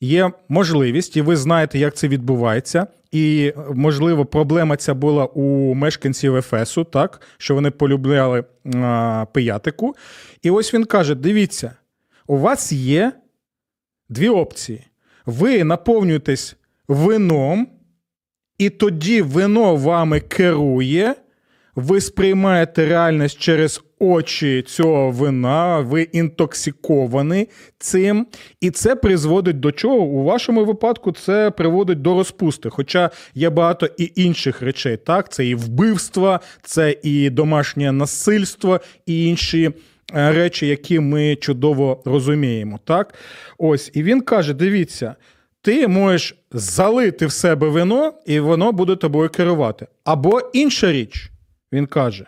є 0.00 0.30
можливість, 0.48 1.16
і 1.16 1.22
ви 1.22 1.36
знаєте, 1.36 1.78
як 1.78 1.96
це 1.96 2.08
відбувається, 2.08 2.86
і, 3.14 3.52
можливо, 3.74 4.24
проблема 4.24 4.76
ця 4.76 4.94
була 4.94 5.24
у 5.24 5.74
мешканців 5.74 6.36
Ефесу, 6.36 6.84
так, 6.84 7.20
що 7.38 7.54
вони 7.54 7.70
полюбляли 7.70 8.44
а, 8.74 9.26
пиятику. 9.32 9.94
І 10.42 10.50
ось 10.50 10.74
він 10.74 10.84
каже: 10.84 11.14
дивіться, 11.14 11.72
у 12.26 12.38
вас 12.38 12.72
є 12.72 13.12
дві 14.08 14.28
опції. 14.28 14.86
Ви 15.26 15.64
наповнюєтесь 15.64 16.56
вином, 16.88 17.68
і 18.58 18.70
тоді 18.70 19.22
вино 19.22 19.76
вами 19.76 20.20
керує, 20.20 21.14
ви 21.76 22.00
сприймаєте 22.00 22.86
реальність 22.88 23.38
через 23.38 23.82
очі 23.98 24.62
цього 24.62 25.10
вина, 25.10 25.80
ви 25.80 26.02
інтоксиковані 26.02 27.48
цим, 27.78 28.26
і 28.60 28.70
це 28.70 28.96
призводить 28.96 29.60
до 29.60 29.72
чого? 29.72 29.96
У 29.96 30.22
вашому 30.24 30.64
випадку 30.64 31.12
це 31.12 31.50
приводить 31.50 32.02
до 32.02 32.14
розпусти. 32.14 32.70
Хоча 32.70 33.10
є 33.34 33.50
багато 33.50 33.88
і 33.98 34.12
інших 34.14 34.62
речей. 34.62 34.96
Так, 34.96 35.32
це 35.32 35.46
і 35.46 35.54
вбивства, 35.54 36.40
це 36.62 36.96
і 37.02 37.30
домашнє 37.30 37.92
насильство, 37.92 38.80
і 39.06 39.26
інші. 39.26 39.70
е, 40.14 40.32
Речі, 40.32 40.66
які 40.66 41.00
ми 41.00 41.36
чудово 41.36 42.02
розуміємо, 42.04 42.80
так? 42.84 43.14
Ось, 43.58 43.90
і 43.94 44.02
він 44.02 44.20
каже: 44.20 44.54
дивіться, 44.54 45.14
ти 45.62 45.88
можеш 45.88 46.36
залити 46.52 47.26
в 47.26 47.32
себе 47.32 47.68
вино, 47.68 48.12
і 48.26 48.40
воно 48.40 48.72
буде 48.72 48.96
тобою 48.96 49.28
керувати. 49.28 49.86
Або 50.04 50.40
інша 50.52 50.92
річ, 50.92 51.30
він 51.74 51.86
каже: 51.86 52.26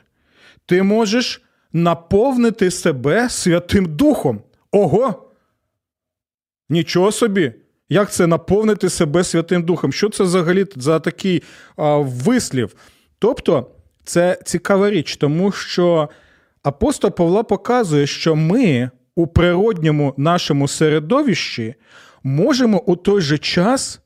ти 0.66 0.82
можеш 0.82 1.42
наповнити 1.72 2.70
себе 2.70 3.30
Святим 3.30 3.96
Духом. 3.96 4.42
Ого! 4.70 5.32
Нічого 6.68 7.12
собі! 7.12 7.52
Як 7.88 8.12
це 8.12 8.26
наповнити 8.26 8.88
себе 8.88 9.24
Святим 9.24 9.62
Духом? 9.62 9.92
Що 9.92 10.08
це 10.08 10.24
взагалі 10.24 10.66
за 10.76 11.00
такий 11.00 11.42
а, 11.76 11.96
вислів? 11.96 12.74
Тобто, 13.18 13.70
це 14.04 14.38
цікава 14.44 14.90
річ, 14.90 15.16
тому 15.16 15.52
що 15.52 16.08
апостол 16.62 17.10
Павла 17.10 17.42
показує, 17.42 18.06
що 18.06 18.36
ми 18.36 18.90
у 19.14 19.26
природньому 19.26 20.14
нашому 20.16 20.68
середовищі 20.68 21.74
можемо 22.22 22.82
у 22.86 22.96
той 22.96 23.20
же 23.20 23.38
час 23.38 24.00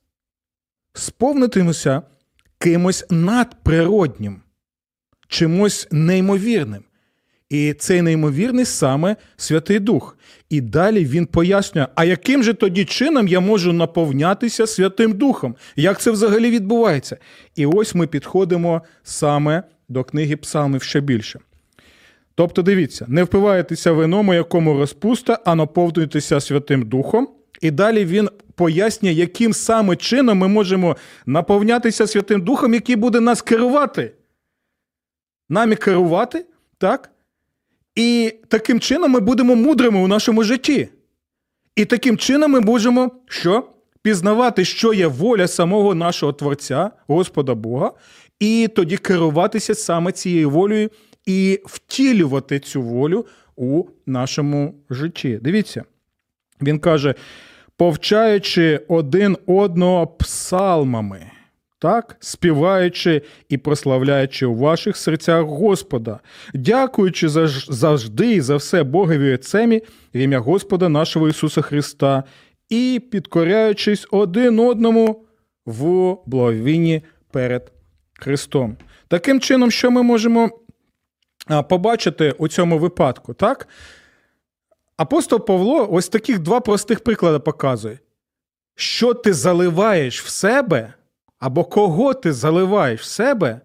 сповнитися 0.94 2.02
кимось 2.58 3.06
надприроднім, 3.10 4.42
чимось 5.30 5.88
неймовірним. 5.90 6.82
І 7.50 7.72
цей 7.72 8.02
неймовірний 8.02 8.64
саме 8.64 9.16
Святий 9.36 9.78
Дух. 9.78 10.18
І 10.50 10.60
далі 10.60 11.04
він 11.04 11.26
пояснює, 11.26 11.86
а 11.94 12.04
яким 12.04 12.42
же 12.42 12.54
тоді 12.54 12.84
чином 12.84 13.28
я 13.28 13.40
можу 13.40 13.72
наповнятися 13.72 14.66
Святим 14.66 15.12
Духом? 15.12 15.56
Як 15.76 16.00
це 16.00 16.10
взагалі 16.10 16.50
відбувається? 16.50 17.16
І 17.56 17.66
ось 17.66 17.94
ми 17.94 18.06
підходимо 18.06 18.82
саме 19.02 19.62
до 19.88 20.04
книги 20.04 20.36
Псалмів 20.36 20.82
ще 20.82 21.00
більше. 21.00 21.40
Тобто, 22.34 22.62
дивіться, 22.62 23.04
не 23.08 23.24
впиваєтеся 23.24 23.92
вином, 23.92 24.28
у 24.28 24.34
якому 24.34 24.78
розпуста, 24.78 25.38
а 25.44 25.54
наповнюєтеся 25.54 26.40
Святим 26.40 26.82
Духом. 26.82 27.28
І 27.60 27.70
далі 27.70 28.04
він 28.04 28.28
пояснює, 28.54 29.12
яким 29.12 29.52
саме 29.52 29.96
чином 29.96 30.38
ми 30.38 30.48
можемо 30.48 30.96
наповнятися 31.26 32.06
Святим 32.06 32.40
Духом, 32.40 32.74
який 32.74 32.96
буде 32.96 33.20
нас 33.20 33.42
керувати. 33.42 34.12
Нами 35.50 35.76
керувати, 35.76 36.46
так? 36.78 37.10
І 37.94 38.34
таким 38.48 38.80
чином 38.80 39.10
ми 39.10 39.20
будемо 39.20 39.56
мудрими 39.56 40.00
у 40.00 40.08
нашому 40.08 40.42
житті. 40.42 40.88
І 41.76 41.84
таким 41.84 42.18
чином 42.18 42.50
ми 42.50 42.60
можемо 42.60 43.10
що? 43.28 43.68
Пізнавати, 44.02 44.64
що 44.64 44.92
є 44.92 45.06
воля 45.06 45.48
самого 45.48 45.94
нашого 45.94 46.32
Творця, 46.32 46.90
Господа 47.06 47.54
Бога, 47.54 47.92
і 48.40 48.68
тоді 48.74 48.96
керуватися 48.96 49.74
саме 49.74 50.12
цією 50.12 50.50
волею 50.50 50.90
і 51.26 51.60
втілювати 51.66 52.58
цю 52.58 52.82
волю 52.82 53.26
у 53.56 53.84
нашому 54.06 54.74
житті. 54.90 55.38
Дивіться, 55.42 55.84
він 56.62 56.78
каже, 56.78 57.14
повчаючи 57.76 58.80
один 58.88 59.36
одного 59.46 60.06
псалмами 60.06 61.30
так, 61.80 62.16
співаючи 62.20 63.22
і 63.48 63.58
прославляючи 63.58 64.46
у 64.46 64.54
ваших 64.54 64.96
серцях 64.96 65.44
Господа, 65.44 66.20
дякуючи 66.54 67.28
завжди 67.68 68.34
і 68.34 68.40
за 68.40 68.56
все 68.56 68.82
Богові 68.82 69.34
Отцемі 69.34 69.82
в 70.14 70.16
ім'я 70.16 70.38
Господа 70.38 70.88
нашого 70.88 71.28
Ісуса 71.28 71.62
Христа, 71.62 72.24
і 72.68 73.02
підкоряючись 73.10 74.06
один 74.10 74.58
одному 74.58 75.24
в 75.66 76.16
благовінні 76.26 77.02
перед 77.30 77.72
Христом. 78.12 78.76
Таким 79.08 79.40
чином, 79.40 79.70
що 79.70 79.90
ми 79.90 80.02
можемо 80.02 80.50
побачити 81.68 82.34
у 82.38 82.48
цьому 82.48 82.78
випадку, 82.78 83.34
так? 83.34 83.68
Апостол 84.96 85.46
Павло 85.46 85.88
ось 85.92 86.08
таких 86.08 86.38
два 86.38 86.60
простих 86.60 87.00
приклади 87.00 87.38
показує. 87.38 87.98
Що 88.74 89.14
ти 89.14 89.32
заливаєш 89.32 90.22
в 90.22 90.28
себе, 90.28 90.94
або 91.40 91.64
кого 91.64 92.14
ти 92.14 92.32
заливаєш 92.32 93.00
в 93.00 93.04
себе, 93.04 93.60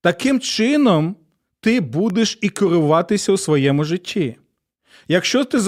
таким 0.00 0.40
чином 0.40 1.16
ти 1.60 1.80
будеш 1.80 2.38
і 2.40 2.48
керуватися 2.48 3.32
у 3.32 3.36
своєму 3.36 3.84
житті. 3.84 4.36
Якщо 5.08 5.44
ти 5.44 5.58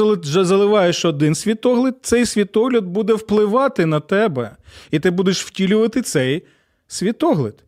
заливаєш 0.45 1.05
один 1.05 1.35
світогляд, 1.35 1.99
цей 2.03 2.27
світогляд 2.27 2.85
буде 2.85 3.15
впливати 3.15 3.87
на 3.87 4.01
тебе, 4.01 4.57
і 4.91 5.01
ти 5.01 5.11
будеш 5.11 5.45
втілювати 5.45 6.03
цей 6.03 6.43
світогляд. 6.87 7.65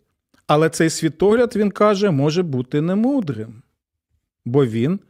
Але 0.46 0.70
цей 0.70 0.90
світогляд, 0.90 1.56
він 1.56 1.70
каже, 1.70 2.10
може 2.10 2.42
бути 2.42 2.80
немудрим, 2.80 3.62
бо 4.44 4.66
він 4.66 5.00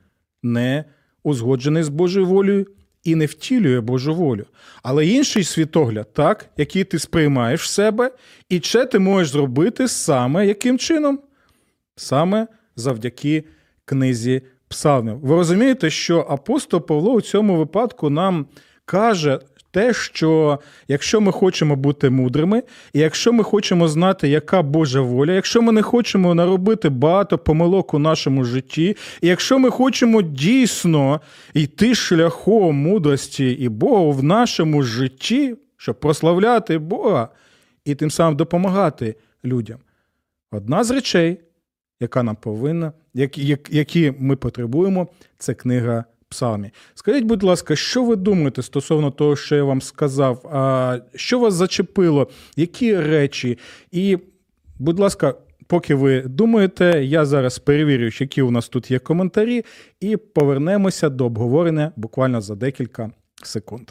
не 0.43 0.85
узгоджений 1.23 1.83
з 1.83 1.88
Божою 1.88 2.27
волею 2.27 2.67
і 3.05 3.14
не 3.14 3.27
втілює 3.27 3.81
Божу 3.81 4.14
волю. 4.14 4.45
Але 4.83 5.07
інший 5.07 5.45
світогляд, 5.45 6.12
так, 6.12 6.47
який 6.57 6.85
ти 6.85 6.99
сприймаєш 6.99 7.62
в 7.62 7.67
себе, 7.67 8.11
і 8.49 8.61
це 8.61 8.87
ти 8.87 8.99
можеш 8.99 9.31
зробити 9.33 9.88
саме 9.88 10.47
яким 10.47 10.79
чином? 10.79 11.19
Саме 11.97 12.47
завдяки 12.77 13.45
книзі 13.85 14.43
Псалмів. 14.69 15.19
Ви 15.19 15.35
розумієте, 15.35 15.90
що 15.90 16.27
апостол 16.31 16.87
Павло 16.87 17.12
у 17.12 17.21
цьому 17.21 17.57
випадку 17.57 18.11
нам 18.11 18.47
каже 18.85 19.40
те, 19.75 19.93
що 19.93 20.59
якщо 20.89 21.21
ми 21.21 21.33
хочемо 21.33 21.77
бути 21.77 22.11
мудрими, 22.11 22.63
і 22.93 22.99
якщо 22.99 23.33
ми 23.33 23.45
хочемо 23.45 23.89
знати, 23.89 24.29
яка 24.29 24.63
Божа 24.63 25.01
воля, 25.01 25.33
якщо 25.33 25.63
ми 25.63 25.73
не 25.73 25.83
хочемо 25.83 26.35
наробити 26.35 26.89
багато 26.89 27.39
помилок 27.39 27.95
у 27.95 27.99
нашому 27.99 28.45
житті, 28.45 28.97
і 29.21 29.29
якщо 29.29 29.59
ми 29.59 29.71
хочемо 29.71 30.23
дійсно 30.23 31.21
йти 31.55 31.95
шляхом 31.95 32.77
мудрості 32.77 33.51
і 33.51 33.69
Бога 33.69 34.17
в 34.17 34.23
нашому 34.23 34.83
житті, 34.83 35.57
щоб 35.77 36.01
прославляти 36.01 36.79
Бога 36.79 37.29
і 37.85 37.95
тим 37.95 38.11
самим 38.11 38.37
допомагати 38.37 39.15
людям. 39.45 39.79
Одна 40.51 40.85
з 40.85 40.91
речей, 40.91 41.41
яка 42.01 42.23
нам 42.23 42.37
повинна, 42.37 42.93
які, 43.71 44.15
ми 44.19 44.37
потребуємо, 44.37 45.09
це 45.39 45.55
книга 45.55 46.05
Псалмі. 46.35 46.70
Скажіть, 46.94 47.25
будь 47.25 47.42
ласка, 47.42 47.77
що 47.77 48.05
ви 48.05 48.16
думаєте 48.16 48.62
стосовно 48.62 49.11
того, 49.11 49.37
що 49.37 49.57
я 49.57 49.64
вам 49.64 49.83
сказав? 49.83 50.47
А, 50.53 50.99
що 51.14 51.38
вас 51.38 51.55
зачепило? 51.55 52.29
Які 52.57 52.97
речі? 52.97 53.59
І, 53.92 54.18
будь 54.79 54.99
ласка, 54.99 55.35
поки 55.66 55.94
ви 55.94 56.20
думаєте, 56.20 57.05
я 57.05 57.25
зараз 57.25 57.59
перевірю, 57.59 58.11
які 58.20 58.42
у 58.42 58.51
нас 58.51 58.68
тут 58.68 58.90
є 58.90 58.99
коментарі, 58.99 59.64
і 60.01 60.16
повернемося 60.16 61.09
до 61.09 61.27
обговорення 61.27 61.92
буквально 61.97 62.40
за 62.40 62.55
декілька 62.55 63.11
секунд. 63.42 63.90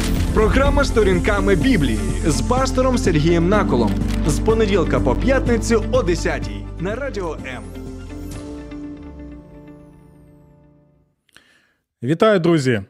Програма 0.33 0.83
сторінками 0.83 1.55
Біблії 1.55 1.99
з 2.25 2.41
пастором 2.41 2.97
Сергієм 2.97 3.49
Наколом 3.49 3.91
з 4.27 4.39
понеділка 4.39 4.99
по 4.99 5.15
п'ятницю 5.15 5.83
о 5.91 6.01
10-й 6.01 6.83
на 6.83 6.95
радіо 6.95 7.37
М. 7.45 7.63
Вітаю, 12.03 12.39
друзі! 12.39 12.81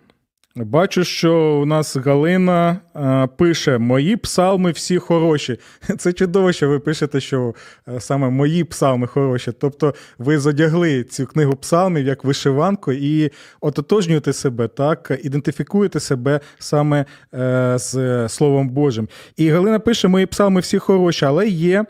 Бачу, 0.56 1.04
що 1.04 1.60
у 1.62 1.66
нас 1.66 1.96
Галина 1.96 2.80
е, 2.96 3.28
пише: 3.38 3.78
Мої 3.78 4.18
псалми 4.18 4.72
всі 4.72 4.98
хороші. 4.98 5.58
Це 5.98 6.14
чудово, 6.14 6.52
що 6.52 6.70
ви 6.70 6.80
пишете, 6.80 7.20
що 7.20 7.54
е, 7.88 8.00
саме 8.00 8.30
мої 8.30 8.64
псалми 8.64 9.08
хороші. 9.08 9.52
Тобто 9.60 9.94
ви 10.18 10.40
задягли 10.40 11.04
цю 11.04 11.26
книгу 11.26 11.56
псалмів 11.56 12.06
як 12.06 12.24
вишиванку 12.24 12.92
і 12.92 13.32
ототожнюєте 13.62 14.34
себе, 14.34 14.68
так, 14.68 15.20
ідентифікуєте 15.24 16.00
себе 16.00 16.40
саме 16.60 17.06
е, 17.34 17.74
з 17.78 18.30
Словом 18.30 18.70
Божим. 18.70 19.08
І 19.38 19.50
Галина 19.50 19.80
пише: 19.80 20.08
Мої 20.08 20.26
псалми 20.26 20.62
всі 20.62 20.80
хороші, 20.80 21.26
але 21.26 21.48
є. 21.48 21.86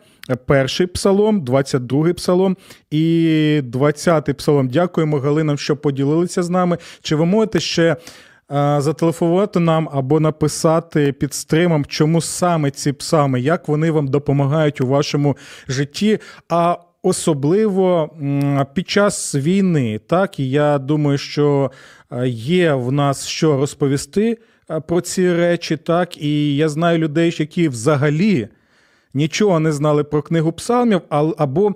Перший 0.45 0.87
псалом, 0.87 1.45
22-й 1.45 2.13
псалом 2.13 2.57
і 2.91 3.05
20-й 3.65 4.33
псалом. 4.33 4.67
Дякуємо 4.67 5.19
Галинам, 5.19 5.57
що 5.57 5.77
поділилися 5.77 6.43
з 6.43 6.49
нами. 6.49 6.77
Чи 7.01 7.15
ви 7.15 7.25
можете 7.25 7.59
ще 7.59 7.95
зателефонувати 8.77 9.59
нам 9.59 9.89
або 9.93 10.19
написати 10.19 11.11
під 11.11 11.33
стримом, 11.33 11.85
чому 11.85 12.21
саме 12.21 12.71
ці 12.71 12.93
псалми, 12.93 13.41
як 13.41 13.67
вони 13.67 13.91
вам 13.91 14.07
допомагають 14.07 14.81
у 14.81 14.87
вашому 14.87 15.37
житті? 15.67 16.19
А 16.49 16.77
особливо 17.03 18.09
під 18.73 18.89
час 18.89 19.35
війни, 19.35 19.99
так 20.07 20.39
і 20.39 20.49
я 20.49 20.77
думаю, 20.77 21.17
що 21.17 21.71
е, 22.11 22.27
є 22.27 22.73
в 22.73 22.91
нас 22.91 23.27
що 23.27 23.57
розповісти 23.57 24.37
е, 24.69 24.79
про 24.79 25.01
ці 25.01 25.33
речі, 25.33 25.77
так 25.77 26.17
і 26.17 26.55
я 26.55 26.69
знаю 26.69 26.97
людей, 26.97 27.35
які 27.39 27.69
взагалі 27.69 28.47
нічого 29.13 29.59
не 29.59 29.71
знали 29.71 30.03
про 30.03 30.21
книгу 30.21 30.51
псалмів, 30.51 31.01
або 31.37 31.67
е, 31.67 31.73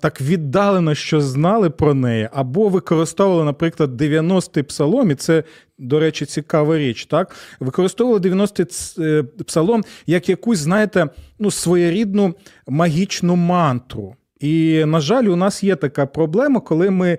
так 0.00 0.20
віддалено, 0.20 0.94
що 0.94 1.20
знали 1.20 1.70
про 1.70 1.94
неї, 1.94 2.28
або 2.32 2.68
використовували, 2.68 3.44
наприклад, 3.44 4.02
90-й 4.02 4.62
псалом, 4.62 5.10
і 5.10 5.14
це, 5.14 5.42
до 5.78 6.00
речі, 6.00 6.26
цікава 6.26 6.78
річ. 6.78 7.06
Так? 7.06 7.36
Використовували 7.60 8.20
90-й 8.20 8.64
ц- 8.64 9.02
е, 9.02 9.22
псалом 9.22 9.84
як 10.06 10.28
якусь, 10.28 10.58
знаєте, 10.58 11.08
ну, 11.38 11.50
своєрідну 11.50 12.34
магічну 12.68 13.36
мантру. 13.36 14.14
І, 14.40 14.84
на 14.86 15.00
жаль, 15.00 15.24
у 15.24 15.36
нас 15.36 15.62
є 15.64 15.76
така 15.76 16.06
проблема, 16.06 16.60
коли 16.60 16.90
ми. 16.90 17.18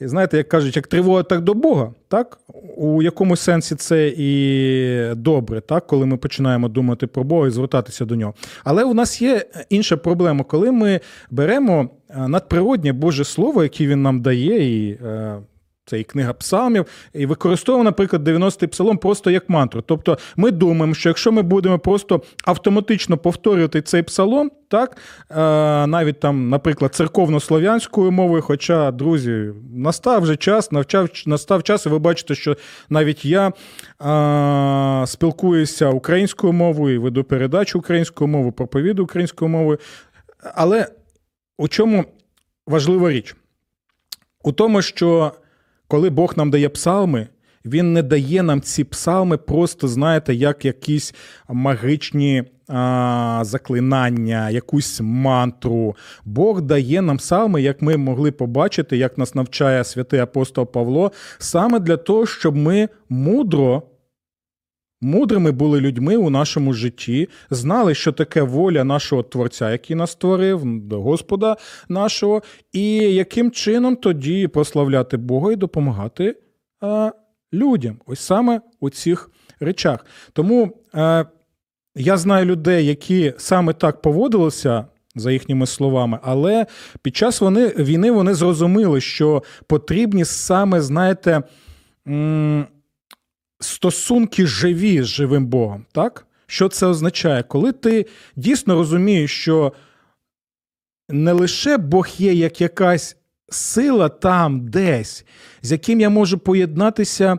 Знаєте, 0.00 0.36
як 0.36 0.48
кажуть, 0.48 0.76
як 0.76 0.86
тривога, 0.86 1.22
так 1.22 1.40
до 1.40 1.54
Бога. 1.54 1.92
Так? 2.08 2.38
У 2.76 3.02
якому 3.02 3.36
сенсі 3.36 3.74
це 3.74 4.08
і 4.16 5.14
добре, 5.14 5.60
так? 5.60 5.86
коли 5.86 6.06
ми 6.06 6.16
починаємо 6.16 6.68
думати 6.68 7.06
про 7.06 7.24
Бога 7.24 7.48
і 7.48 7.50
звертатися 7.50 8.04
до 8.04 8.16
нього. 8.16 8.34
Але 8.64 8.84
у 8.84 8.94
нас 8.94 9.22
є 9.22 9.44
інша 9.70 9.96
проблема, 9.96 10.44
коли 10.44 10.72
ми 10.72 11.00
беремо 11.30 11.90
е, 12.10 12.28
надприроднє 12.28 12.92
Боже 12.92 13.24
Слово, 13.24 13.62
яке 13.62 13.86
він 13.86 14.02
нам 14.02 14.20
дає, 14.20 14.78
і 14.78 14.90
е, 14.92 15.36
це 15.86 16.00
і 16.00 16.04
книга 16.04 16.32
псалмів, 16.32 16.86
і 17.12 17.26
використовуємо, 17.26 17.84
наприклад, 17.84 18.28
90-й 18.28 18.66
псалом 18.66 18.98
просто 18.98 19.30
як 19.30 19.48
мантру. 19.48 19.82
Тобто 19.86 20.18
ми 20.36 20.50
думаємо, 20.50 20.94
що 20.94 21.08
якщо 21.08 21.32
ми 21.32 21.42
будемо 21.42 21.78
просто 21.78 22.22
автоматично 22.44 23.18
повторювати 23.18 23.82
цей 23.82 24.02
псалом, 24.02 24.50
так, 24.68 24.96
е, 25.30 25.36
навіть 25.86 26.20
там, 26.20 26.48
наприклад, 26.48 26.94
церковно-слов'янською 26.94 28.10
мовою, 28.10 28.42
хоча, 28.42 28.90
друзі, 28.90 29.50
настав 29.74 30.22
вже 30.22 30.36
час, 30.36 30.72
навчав, 30.72 31.08
настав 31.26 31.62
час, 31.62 31.86
і 31.86 31.88
ви 31.88 31.98
бачите, 31.98 32.34
що 32.34 32.56
навіть 32.88 33.24
я 33.24 33.52
е, 34.02 35.06
спілкуюся 35.06 35.88
українською 35.88 36.52
мовою, 36.52 37.02
веду 37.02 37.24
передачу 37.24 37.78
українською 37.78 38.28
мовою, 38.28 38.52
проповідую 38.52 39.04
українською 39.04 39.48
мовою. 39.48 39.78
Але 40.54 40.86
у 41.58 41.68
чому 41.68 42.04
важлива 42.66 43.10
річ? 43.10 43.36
У 44.44 44.52
тому, 44.52 44.82
що 44.82 45.32
коли 45.88 46.10
Бог 46.10 46.34
нам 46.36 46.50
дає 46.50 46.68
псалми, 46.68 47.28
він 47.64 47.92
не 47.92 48.02
дає 48.02 48.42
нам 48.42 48.60
ці 48.60 48.84
псалми 48.84 49.36
просто, 49.36 49.88
знаєте, 49.88 50.34
як 50.34 50.64
якісь 50.64 51.14
магічні 51.48 52.44
а, 52.68 53.40
заклинання, 53.44 54.50
якусь 54.50 55.00
мантру. 55.00 55.96
Бог 56.24 56.62
дає 56.62 57.02
нам 57.02 57.16
псалми, 57.16 57.62
як 57.62 57.82
ми 57.82 57.96
могли 57.96 58.30
побачити, 58.32 58.96
як 58.96 59.18
нас 59.18 59.34
навчає 59.34 59.84
святий 59.84 60.20
апостол 60.20 60.66
Павло, 60.66 61.12
саме 61.38 61.80
для 61.80 61.96
того, 61.96 62.26
щоб 62.26 62.56
ми 62.56 62.88
мудро. 63.08 63.82
Мудрими 65.06 65.52
були 65.52 65.80
людьми 65.80 66.16
у 66.16 66.30
нашому 66.30 66.72
житті, 66.72 67.28
знали, 67.50 67.94
що 67.94 68.12
таке 68.12 68.42
воля 68.42 68.84
нашого 68.84 69.22
Творця, 69.22 69.70
який 69.70 69.96
нас 69.96 70.10
створив, 70.10 70.80
Господа 70.90 71.56
нашого, 71.88 72.42
і 72.72 72.94
яким 72.94 73.50
чином 73.50 73.96
тоді 73.96 74.48
прославляти 74.48 75.16
Бога 75.16 75.52
і 75.52 75.56
допомагати 75.56 76.36
а, 76.80 77.12
людям. 77.52 77.96
Ось 78.06 78.20
саме 78.20 78.60
у 78.80 78.90
цих 78.90 79.30
речах. 79.60 80.06
Тому 80.32 80.78
а, 80.92 81.24
я 81.96 82.16
знаю 82.16 82.46
людей, 82.46 82.86
які 82.86 83.34
саме 83.38 83.72
так 83.72 84.02
поводилися. 84.02 84.84
За 85.18 85.32
їхніми 85.32 85.66
словами, 85.66 86.18
але 86.22 86.66
під 87.02 87.16
час 87.16 87.40
вони, 87.40 87.68
війни 87.68 88.10
вони 88.10 88.34
зрозуміли, 88.34 89.00
що 89.00 89.42
потрібні 89.66 90.24
саме, 90.24 90.80
знаєте, 90.80 91.42
стосунки 93.60 94.46
живі 94.46 95.02
з 95.02 95.06
живим 95.06 95.46
Богом. 95.46 95.86
Так? 95.92 96.26
Що 96.46 96.68
це 96.68 96.86
означає? 96.86 97.42
Коли 97.42 97.72
ти 97.72 98.06
дійсно 98.36 98.74
розумієш, 98.74 99.40
що 99.40 99.72
не 101.08 101.32
лише 101.32 101.76
Бог 101.76 102.08
є 102.18 102.34
як 102.34 102.60
якась 102.60 103.16
сила 103.48 104.08
там 104.08 104.68
десь, 104.68 105.24
з 105.62 105.72
яким 105.72 106.00
я 106.00 106.10
можу 106.10 106.38
поєднатися 106.38 107.38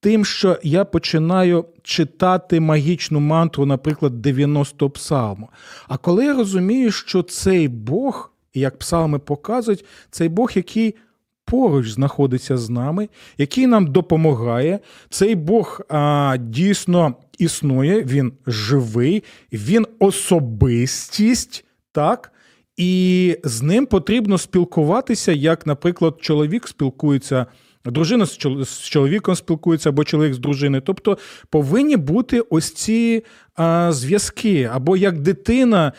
тим, 0.00 0.24
що 0.24 0.58
я 0.62 0.84
починаю 0.84 1.64
читати 1.82 2.60
магічну 2.60 3.20
мантру, 3.20 3.66
наприклад, 3.66 4.22
90 4.22 4.90
псалму. 4.90 5.48
А 5.88 5.96
коли 5.96 6.24
я 6.24 6.34
розумію, 6.34 6.92
що 6.92 7.22
цей 7.22 7.68
Бог, 7.68 8.32
як 8.54 8.78
псалми 8.78 9.18
показують, 9.18 9.84
цей 10.10 10.28
Бог, 10.28 10.52
який 10.54 10.94
поруч 11.46 11.88
знаходиться 11.88 12.56
з 12.56 12.70
нами, 12.70 13.08
який 13.38 13.66
нам 13.66 13.86
допомагає. 13.86 14.78
Цей 15.10 15.34
Бог 15.34 15.80
а, 15.88 16.36
дійсно 16.40 17.14
існує, 17.38 18.02
він 18.02 18.32
живий, 18.46 19.24
він 19.52 19.86
особистість, 19.98 21.64
так? 21.92 22.32
І 22.76 23.36
з 23.44 23.62
ним 23.62 23.86
потрібно 23.86 24.38
спілкуватися, 24.38 25.32
як, 25.32 25.66
наприклад, 25.66 26.16
чоловік 26.20 26.68
спілкується. 26.68 27.46
Дружина 27.84 28.26
з 28.64 28.80
чоловіком 28.88 29.36
спілкується 29.36 29.88
або 29.88 30.04
чоловік 30.04 30.34
з 30.34 30.38
дружиною. 30.38 30.82
Тобто 30.86 31.18
повинні 31.50 31.96
бути 31.96 32.40
ось 32.40 32.72
ці 32.72 33.24
а, 33.54 33.92
зв'язки, 33.92 34.70
або 34.72 34.96
як 34.96 35.20
дитина 35.20 35.92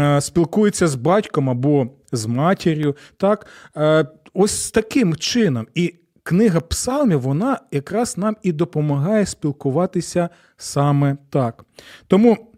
а, 0.00 0.20
спілкується 0.20 0.88
з 0.88 0.94
батьком 0.94 1.50
або 1.50 1.86
з 2.12 2.26
матір'ю. 2.26 2.96
Так? 3.16 3.46
А, 3.74 4.04
ось 4.36 4.70
таким 4.70 5.16
чином. 5.16 5.66
І 5.74 5.94
книга 6.22 6.60
псалмів, 6.60 7.20
вона 7.20 7.60
якраз 7.72 8.18
нам 8.18 8.36
і 8.42 8.52
допомагає 8.52 9.26
спілкуватися 9.26 10.28
саме 10.56 11.16
так. 11.30 11.64
Тому 12.06 12.52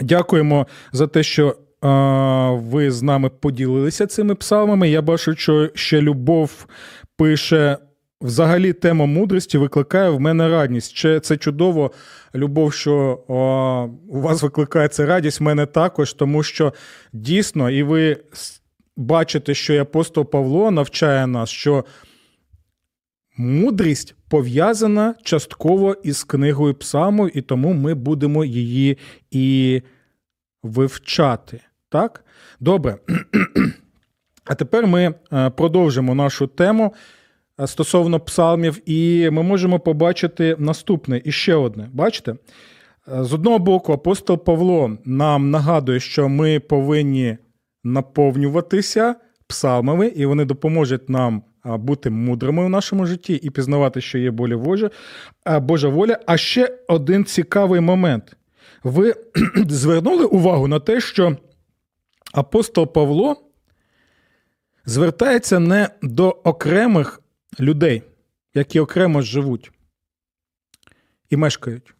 дякуємо 0.00 0.66
за 0.92 1.06
те, 1.06 1.22
що 1.22 1.56
ви 2.52 2.90
з 2.90 3.02
нами 3.02 3.28
поділилися 3.28 4.06
цими 4.06 4.34
псалмами. 4.34 4.90
Я 4.90 5.02
бачу, 5.02 5.34
що 5.34 5.70
ще 5.74 6.00
любов 6.00 6.66
пише. 7.16 7.78
Взагалі, 8.22 8.72
тема 8.72 9.06
мудрості 9.06 9.58
викликає 9.58 10.10
в 10.10 10.20
мене 10.20 10.48
радість. 10.48 10.96
Ще 10.96 11.20
це 11.20 11.36
чудово, 11.36 11.90
любов, 12.34 12.72
що 12.72 13.20
у 14.08 14.20
вас 14.20 14.42
викликає 14.42 14.88
це 14.88 15.06
радість, 15.06 15.40
в 15.40 15.42
мене 15.42 15.66
також, 15.66 16.12
тому 16.12 16.42
що 16.42 16.72
дійсно, 17.12 17.70
і 17.70 17.82
ви 17.82 18.16
бачите, 18.96 19.54
що 19.54 19.74
і 19.74 19.78
апостол 19.78 20.24
Павло 20.24 20.70
навчає 20.70 21.26
нас, 21.26 21.50
що 21.50 21.84
мудрість 23.36 24.14
пов'язана 24.28 25.14
частково 25.22 25.96
із 26.02 26.24
книгою 26.24 26.74
Псалмів, 26.74 27.36
і 27.36 27.42
тому 27.42 27.72
ми 27.72 27.94
будемо 27.94 28.44
її 28.44 28.98
і 29.30 29.82
вивчати. 30.62 31.60
Так? 31.88 32.24
Добре. 32.60 32.96
А 34.44 34.54
тепер 34.54 34.86
ми 34.86 35.14
е, 35.32 35.50
продовжимо 35.50 36.14
нашу 36.14 36.46
тему 36.46 36.94
е, 37.60 37.66
стосовно 37.66 38.20
псалмів, 38.20 38.90
і 38.90 39.30
ми 39.30 39.42
можемо 39.42 39.80
побачити 39.80 40.56
наступне 40.58 41.22
і 41.24 41.32
ще 41.32 41.54
одне. 41.54 41.90
Бачите? 41.92 42.32
Е, 42.32 42.36
З 43.24 43.32
одного 43.32 43.58
боку, 43.58 43.92
апостол 43.92 44.44
Павло 44.44 44.98
нам 45.04 45.50
нагадує, 45.50 46.00
що 46.00 46.28
ми 46.28 46.60
повинні 46.60 47.38
наповнюватися 47.84 49.14
псалмами, 49.46 50.06
і 50.06 50.26
вони 50.26 50.44
допоможуть 50.44 51.08
нам 51.08 51.42
бути 51.64 52.10
мудрими 52.10 52.64
в 52.64 52.68
нашому 52.68 53.06
житті 53.06 53.34
і 53.34 53.50
пізнавати, 53.50 54.00
що 54.00 54.18
є 54.18 54.30
воля 54.30 54.56
Божа, 54.56 54.90
Божа 55.46 55.88
воля. 55.88 56.18
А 56.26 56.36
ще 56.36 56.78
один 56.88 57.24
цікавий 57.24 57.80
момент. 57.80 58.36
Ви 58.84 59.14
звернули 59.68 60.24
увагу 60.24 60.68
на 60.68 60.80
те, 60.80 61.00
що 61.00 61.36
апостол 62.32 62.92
Павло 62.92 63.36
звертається 64.86 65.58
не 65.58 65.88
до 66.02 66.28
окремих 66.28 67.20
людей. 67.60 68.02
які 68.54 68.80
окремо 68.80 69.22
живуть 69.22 69.72
і 71.30 71.36
мешкають. 71.36 71.94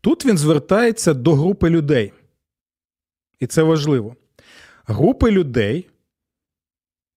Тут 0.00 0.26
він 0.26 0.38
звертається 0.38 1.14
до 1.14 1.34
групи 1.34 1.70
людей. 1.70 2.12
І 3.38 3.46
це 3.46 3.62
важливо. 3.62 4.16
Групи 4.90 5.30
людей, 5.30 5.88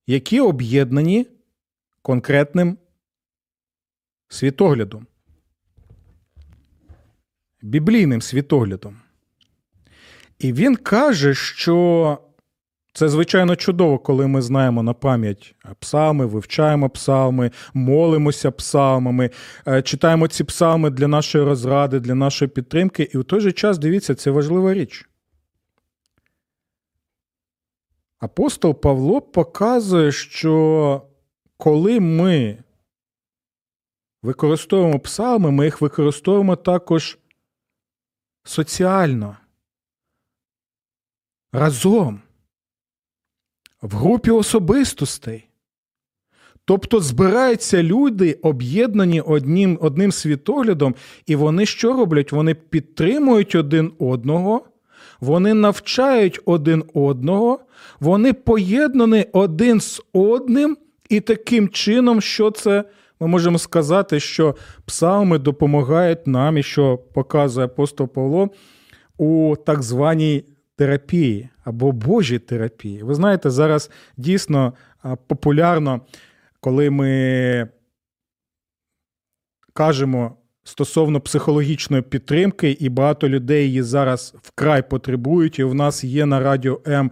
які 0.08 0.40
об'єднані 0.40 1.28
конкретним 2.02 2.78
світоглядом, 4.30 5.08
біблійним 7.62 8.22
світоглядом. 8.22 8.98
І 10.40 10.54
він 10.54 10.76
каже, 10.76 11.34
що 11.34 12.18
це 12.94 13.10
звичайно 13.10 13.56
чудово, 13.56 14.00
коли 14.00 14.28
ми 14.28 14.42
знаємо 14.42 14.84
на 14.84 14.94
пам'ять 14.94 15.56
псалми, 15.80 16.26
вивчаємо 16.26 16.90
псалми, 16.90 17.52
молимося 17.74 18.52
псалмами, 18.52 19.30
е, 19.68 19.82
читаємо 19.82 20.28
ці 20.28 20.44
псалми 20.44 20.90
для 20.90 21.08
нашої 21.08 21.44
розради, 21.44 22.00
для 22.00 22.16
нашої 22.16 22.50
підтримки. 22.50 23.10
І 23.14 23.18
в 23.18 23.24
той 23.24 23.42
же 23.42 23.52
час, 23.52 23.78
дивіться, 23.78 24.16
це 24.16 24.32
важлива 24.32 24.74
річ. 24.74 25.10
Апостол 28.24 28.74
Павло 28.74 29.22
показує, 29.22 30.12
що 30.12 31.02
коли 31.58 32.00
ми 32.00 32.64
використовуємо 34.22 35.00
псалми, 35.00 35.52
ми 35.52 35.66
їх 35.66 35.82
використовуємо 35.82 36.56
також 36.56 37.18
соціально, 38.44 39.38
разом, 41.54 42.22
в 43.82 43.96
групі 43.96 44.32
особистостей. 44.32 45.50
Тобто 46.66 47.00
збираються 47.00 47.84
люди, 47.84 48.34
об'єднані 48.34 49.22
одним, 49.22 49.78
одним 49.82 50.12
світоглядом, 50.12 50.96
і 51.26 51.36
вони 51.36 51.66
що 51.66 51.94
роблять? 51.94 52.32
Вони 52.32 52.56
підтримують 52.56 53.56
один 53.56 53.94
одного, 54.00 54.73
вони 55.24 55.54
навчають 55.54 56.40
один 56.46 56.84
одного, 56.94 57.60
вони 58.00 58.34
поєднані 58.34 59.26
один 59.34 59.82
з 59.82 60.02
одним, 60.14 60.78
і 61.10 61.20
таким 61.20 61.70
чином, 61.70 62.22
що 62.22 62.52
це 62.52 62.84
ми 63.20 63.28
можемо 63.28 63.60
сказати, 63.60 64.20
що 64.20 64.56
псалми 64.86 65.38
допомагають 65.38 66.28
нам, 66.28 66.58
і 66.58 66.64
що 66.64 66.98
показує 66.98 67.66
апостол 67.66 68.08
Павло 68.08 68.50
у 69.18 69.56
так 69.66 69.84
званій 69.84 70.46
терапії 70.76 71.50
або 71.64 71.92
Божій 71.92 72.40
терапії. 72.40 73.04
Ви 73.04 73.16
знаєте, 73.16 73.50
зараз 73.50 73.90
дійсно 74.18 74.74
популярно, 75.28 76.02
коли 76.60 76.90
ми 76.90 77.70
кажемо 79.74 80.38
стосовно 80.63 81.21
психологічної 81.21 82.04
підтримки, 82.04 82.71
і 82.71 82.89
багато 82.89 83.30
людей 83.30 83.65
її 83.65 83.82
зараз 83.82 84.36
вкрай 84.41 84.89
потребують. 84.89 85.60
І 85.60 85.63
в 85.63 85.73
нас 85.76 86.04
є 86.04 86.26
на 86.26 86.39
радіо 86.39 86.80
М 86.88 87.12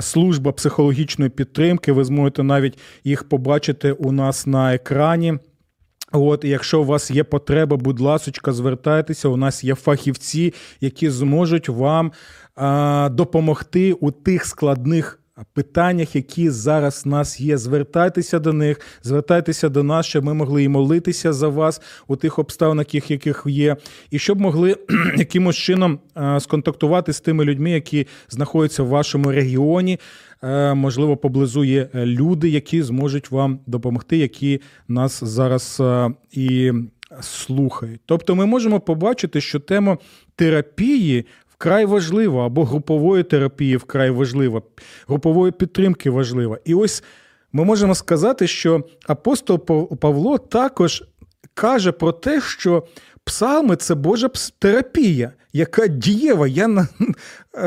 служба 0.00 0.52
психологічної 0.52 1.30
підтримки. 1.30 1.92
Ви 1.92 2.04
зможете 2.04 2.42
навіть 2.42 2.78
їх 3.04 3.28
побачити 3.28 3.92
у 3.92 4.12
нас 4.12 4.46
на 4.46 4.74
екрані. 4.74 5.38
От, 6.12 6.44
якщо 6.44 6.80
у 6.80 6.84
вас 6.84 7.10
є 7.10 7.24
потреба, 7.24 7.76
будь 7.76 8.00
ласочка, 8.00 8.52
звертайтеся. 8.52 9.28
У 9.28 9.36
нас 9.36 9.64
є 9.64 9.74
фахівці, 9.74 10.54
які 10.80 11.10
зможуть 11.10 11.68
вам 11.68 12.12
а, 12.56 13.08
допомогти 13.12 13.92
у 13.92 14.10
тих 14.10 14.46
складних 14.46 15.20
питаннях, 15.52 16.16
які 16.16 16.50
зараз 16.50 17.02
в 17.04 17.08
нас 17.08 17.40
є. 17.40 17.58
Звертайтеся 17.58 18.38
до 18.38 18.52
них, 18.52 18.80
звертайтеся 19.02 19.68
до 19.68 19.82
нас, 19.82 20.06
щоб 20.06 20.24
ми 20.24 20.34
могли 20.34 20.62
і 20.64 20.68
молитися 20.68 21.32
за 21.32 21.48
вас 21.48 21.80
у 22.08 22.16
тих 22.16 22.38
обставинах, 22.38 22.94
яких 22.94 23.42
є, 23.46 23.76
і 24.10 24.18
щоб 24.18 24.40
могли 24.40 24.76
якимось 25.16 25.56
чином 25.56 25.98
сконтактувати 26.38 27.12
з 27.12 27.20
тими 27.20 27.44
людьми, 27.44 27.70
які 27.70 28.06
знаходяться 28.28 28.82
в 28.82 28.88
вашому 28.88 29.32
регіоні. 29.32 29.98
Е, 30.42 30.74
Можливо, 30.74 31.16
поблизу 31.16 31.64
є 31.64 31.88
е, 31.94 32.06
люди, 32.06 32.48
які 32.48 32.82
зможуть 32.82 33.30
вам 33.30 33.58
допомогти, 33.66 34.16
які 34.16 34.60
нас 34.88 35.24
зараз 35.24 35.78
е, 35.80 36.10
і 36.32 36.72
слухають. 37.20 38.00
Тобто, 38.06 38.34
ми 38.34 38.46
можемо 38.46 38.80
побачити, 38.80 39.40
що 39.40 39.60
тема 39.60 39.98
терапії 40.36 41.26
вкрай 41.64 41.84
важлива, 41.84 42.46
або 42.46 42.64
групової 42.64 43.22
терапії 43.22 43.76
вкрай 43.76 44.10
важлива, 44.10 44.62
групової 45.08 45.52
підтримки 45.52 46.10
важлива. 46.10 46.58
І 46.64 46.74
ось 46.74 47.02
ми 47.52 47.64
можемо 47.64 47.94
сказати, 47.94 48.46
що 48.46 48.84
апостол 49.06 49.58
Павло 49.96 50.38
також 50.38 51.04
каже 51.54 51.92
про 51.92 52.12
те, 52.12 52.40
що 52.40 52.86
псалми 53.24 53.76
це 53.76 53.94
Божа 53.94 54.30
терапія, 54.58 55.32
яка 55.52 55.86
дієва. 55.86 56.46
Я 56.46 56.68
на 56.68 56.88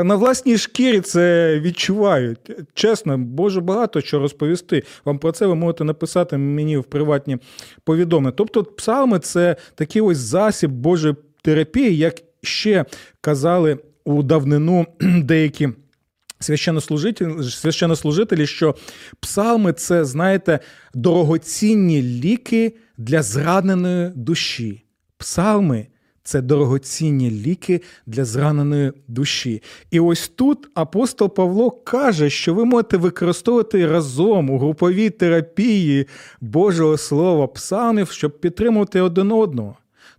на 0.04 0.14
власній 0.14 0.58
шкірі 0.58 1.00
це 1.00 1.54
відчуваю. 1.60 2.36
Чесно, 2.74 3.18
Боже 3.18 3.60
багато 3.60 4.00
що 4.00 4.18
розповісти. 4.18 4.82
Вам 5.04 5.18
про 5.18 5.32
це 5.32 5.46
ви 5.46 5.54
можете 5.54 5.84
написати 5.84 6.36
мені 6.36 6.76
в 6.76 6.84
приватні 6.84 7.38
повідомлення. 7.84 8.34
Тобто, 8.36 8.64
псалми 8.64 9.18
це 9.18 9.56
такий 9.74 10.02
ось 10.02 10.18
засіб 10.18 10.70
Божої 10.70 11.14
терапії, 11.42 11.96
як 11.96 12.14
ще 12.42 12.84
казали 13.20 13.78
у 14.08 14.22
давнину 14.22 14.86
деякі. 15.00 15.68
Священнослужителі, 16.40 17.42
священнослужителі, 17.42 18.46
що 18.46 18.74
псалми 19.20 19.72
це, 19.72 20.04
знаєте, 20.04 20.58
дорогоцінні 20.94 22.02
ліки 22.02 22.76
для 22.98 23.22
зраненої 23.22 24.12
душі. 24.14 24.84
Псалми 25.16 25.86
це 26.22 26.42
дорогоцінні 26.42 27.30
ліки 27.30 27.82
для 28.06 28.24
зраненої 28.24 28.92
душі. 29.08 29.62
І 29.90 30.00
ось 30.00 30.28
тут 30.28 30.68
апостол 30.74 31.34
Павло 31.34 31.70
каже, 31.70 32.30
що 32.30 32.54
ви 32.54 32.64
можете 32.64 32.96
використовувати 32.96 33.86
разом 33.86 34.50
у 34.50 34.58
груповій 34.58 35.10
терапії 35.10 36.06
Божого 36.40 36.98
Слова 36.98 37.46
псалмів, 37.46 38.10
щоб 38.10 38.40
підтримувати 38.40 39.00
один 39.00 39.32
одного. 39.32 39.76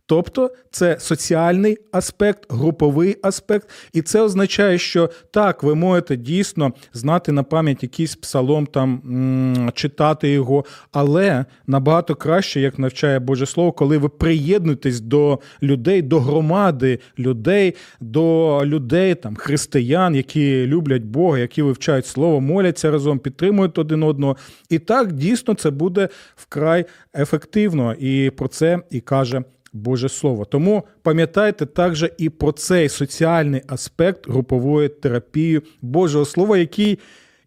Тобто 0.10 0.52
це 0.72 1.00
соціальний 1.00 1.78
аспект, 1.92 2.54
груповий 2.54 3.18
аспект, 3.22 3.70
і 3.94 4.02
це 4.02 4.22
означає, 4.22 4.78
що 4.78 5.10
так, 5.32 5.64
ви 5.64 5.76
можете 5.76 6.16
дійсно 6.16 6.74
знати 6.94 7.32
на 7.32 7.44
пам'ять 7.44 7.84
якийсь 7.84 8.16
псалом, 8.16 8.66
там 8.66 9.72
читати 9.74 10.30
його, 10.30 10.66
але 10.92 11.46
набагато 11.68 12.16
краще, 12.16 12.62
як 12.62 12.80
навчає 12.80 13.20
Боже 13.20 13.46
Слово, 13.46 13.72
коли 13.72 13.98
ви 13.98 14.10
приєднуєтесь 14.10 15.00
до 15.00 15.40
людей, 15.64 16.02
до 16.02 16.20
громади 16.20 17.00
людей, 17.20 17.76
до 18.00 18.62
людей, 18.66 19.16
там 19.16 19.36
християн, 19.36 20.16
які 20.16 20.68
люблять 20.68 21.04
Бога, 21.04 21.40
які 21.40 21.62
вивчають 21.62 22.06
слово, 22.06 22.42
моляться 22.42 22.92
разом, 22.92 23.20
підтримують 23.20 23.78
один 23.78 24.04
одного. 24.04 24.38
І 24.70 24.80
так 24.80 25.14
дійсно 25.14 25.54
це 25.54 25.70
буде 25.72 26.10
вкрай 26.36 26.86
ефективно. 27.16 27.94
І 27.94 28.30
про 28.30 28.48
це 28.48 28.80
і 28.92 29.00
каже. 29.00 29.44
Боже 29.74 30.10
Слово. 30.10 30.46
Тому 30.46 30.84
пам'ятайте 31.02 31.66
також 31.66 32.06
і 32.18 32.30
про 32.30 32.52
цей 32.52 32.90
соціальний 32.90 33.62
аспект 33.68 34.30
групової 34.30 34.90
терапії 34.90 35.62
Божого 35.82 36.26
Слова, 36.26 36.58
який 36.58 37.00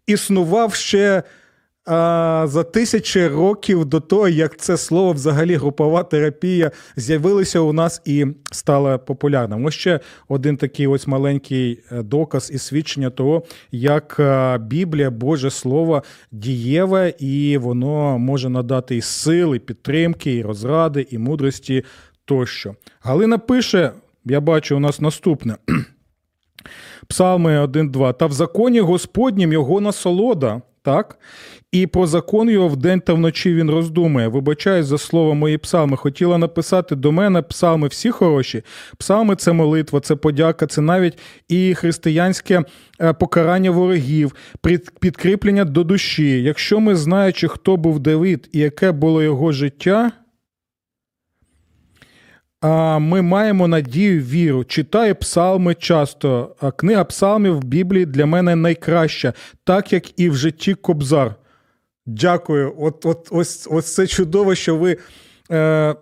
існував 0.07 0.73
ще 0.73 1.23
а, 1.85 2.45
за 2.47 2.63
тисячі 2.63 3.27
років 3.27 3.85
до 3.85 3.99
того, 3.99 4.29
як 4.29 4.57
це 4.57 4.77
слово, 4.77 5.11
взагалі, 5.11 5.55
групова 5.55 6.03
терапія, 6.03 6.71
з'явилося 6.95 7.59
у 7.59 7.73
нас 7.73 8.01
і 8.05 8.25
стало 8.51 8.99
популярним. 8.99 9.65
Ось 9.65 9.73
ще 9.73 9.99
один 10.27 10.57
такий 10.57 10.87
ось 10.87 11.07
маленький 11.07 11.79
е, 11.91 12.03
доказ 12.03 12.51
і 12.53 12.57
свідчення 12.57 13.09
того, 13.09 13.43
як 13.71 14.15
е, 14.19 14.57
Біблія, 14.57 15.11
Боже 15.11 15.49
Слово 15.49 16.03
дієве, 16.31 17.13
і 17.19 17.57
воно 17.57 18.19
може 18.19 18.49
надати 18.49 18.95
і 18.95 19.01
сили, 19.01 19.57
і 19.57 19.59
підтримки, 19.59 20.35
і 20.35 20.43
розради, 20.43 21.07
і 21.09 21.17
мудрості 21.17 21.83
тощо. 22.25 22.75
Галина 23.01 23.37
пише: 23.37 23.91
я 24.25 24.41
бачу, 24.41 24.75
у 24.75 24.79
нас 24.79 25.01
наступне. 25.01 25.55
Псалми 27.07 27.65
1-2. 27.65 28.13
Та 28.13 28.25
в 28.25 28.31
законі 28.31 28.79
Господнім 28.79 29.53
його 29.53 29.81
насолода. 29.81 30.61
Так? 30.83 31.19
І 31.71 31.87
про 31.87 32.07
закон 32.07 32.49
його 32.49 32.67
вдень 32.67 33.01
та 33.01 33.13
вночі 33.13 33.53
він 33.53 33.71
роздумує. 33.71 34.27
Вибачаюсь 34.27 34.85
за 34.85 34.97
слово 34.97 35.35
мої 35.35 35.57
псалми. 35.57 35.97
Хотіла 35.97 36.37
написати 36.37 36.95
до 36.95 37.11
мене 37.11 37.41
псалми 37.41 37.87
всі 37.87 38.11
хороші. 38.11 38.63
Псалми 38.97 39.35
це 39.35 39.53
молитва, 39.53 39.99
це 39.99 40.15
подяка, 40.15 40.67
це 40.67 40.81
навіть 40.81 41.17
і 41.49 41.75
християнське 41.75 42.63
е, 43.01 43.13
покарання 43.13 43.71
ворогів, 43.71 44.35
підкріплення 44.99 45.65
до 45.65 45.83
душі. 45.83 46.43
Якщо 46.43 46.79
ми 46.79 46.95
знаючи, 46.95 47.47
хто 47.47 47.77
був 47.77 47.99
Давид 47.99 48.49
і 48.51 48.59
яке 48.59 48.91
було 48.91 49.23
його 49.23 49.51
життя 49.51 50.11
ми 52.99 53.21
маємо 53.21 53.67
надію, 53.67 54.21
віру. 54.21 54.63
Читаю 54.63 55.15
псалми 55.15 55.75
часто. 55.75 56.55
Книга 56.77 57.03
псалмів 57.03 57.55
в 57.59 57.63
Біблії 57.63 58.05
для 58.05 58.25
мене 58.25 58.55
найкраща, 58.55 59.33
так 59.63 59.93
як 59.93 60.19
і 60.19 60.29
в 60.29 60.35
житті 60.35 60.73
Кобзар. 60.73 61.35
Дякую. 62.05 62.75
От, 62.77 63.05
от, 63.05 63.27
ось, 63.31 63.67
ось 63.71 63.93
це 63.93 64.07
чудово, 64.07 64.55
що 64.55 64.75
ви 64.77 64.97
е, 65.51 65.95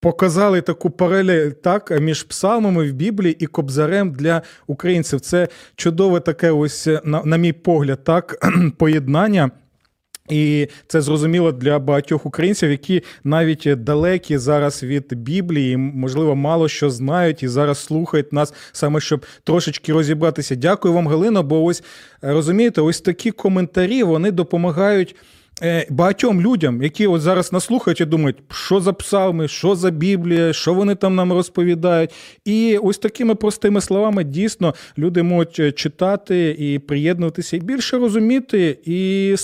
показали 0.00 0.60
таку 0.60 0.90
паралель 0.90 1.50
так, 1.50 2.00
між 2.00 2.22
псалмами 2.22 2.90
в 2.90 2.92
Біблії 2.92 3.36
і 3.38 3.46
кобзарем 3.46 4.12
для 4.12 4.42
українців. 4.66 5.20
Це 5.20 5.48
чудове 5.76 6.20
таке, 6.20 6.50
ось, 6.50 6.88
на, 7.04 7.22
на 7.24 7.36
мій 7.36 7.52
погляд, 7.52 8.04
так, 8.04 8.50
поєднання. 8.78 9.50
І 10.30 10.68
це 10.86 11.00
зрозуміло 11.00 11.52
для 11.52 11.78
багатьох 11.78 12.26
українців, 12.26 12.70
які 12.70 13.02
навіть 13.24 13.68
далекі 13.76 14.38
зараз 14.38 14.82
від 14.82 15.14
Біблії, 15.14 15.76
можливо, 15.76 16.36
мало 16.36 16.68
що 16.68 16.90
знають 16.90 17.42
і 17.42 17.48
зараз 17.48 17.78
слухають 17.78 18.32
нас 18.32 18.54
саме 18.72 19.00
щоб 19.00 19.26
трошечки 19.44 19.92
розібратися. 19.92 20.54
Дякую 20.54 20.94
вам, 20.94 21.08
Галино. 21.08 21.42
Бо 21.42 21.64
ось 21.64 21.82
розумієте, 22.22 22.80
ось 22.80 23.00
такі 23.00 23.30
коментарі 23.30 24.02
вони 24.02 24.30
допомагають. 24.30 25.16
е, 25.62 25.86
Багатьом 25.90 26.40
людям, 26.40 26.82
які 26.82 27.06
от 27.06 27.20
зараз 27.20 27.52
нас 27.52 27.64
слухають 27.64 28.00
і 28.00 28.04
думають, 28.04 28.36
що 28.50 28.80
за 28.80 28.92
псалми, 28.92 29.48
що 29.48 29.74
за 29.74 29.90
Біблія, 29.90 30.52
що 30.52 30.74
вони 30.74 30.94
там 30.94 31.14
нам 31.14 31.32
розповідають. 31.32 32.10
І 32.44 32.78
ось 32.82 32.98
такими 32.98 33.34
простими 33.34 33.80
словами 33.80 34.24
дійсно 34.24 34.74
люди 34.98 35.22
можуть 35.22 35.60
е, 35.60 35.72
читати 35.72 36.56
і 36.58 36.78
приєднуватися, 36.78 37.56
і 37.56 37.60
більше 37.60 37.98
розуміти, 37.98 38.78
і 38.84 39.34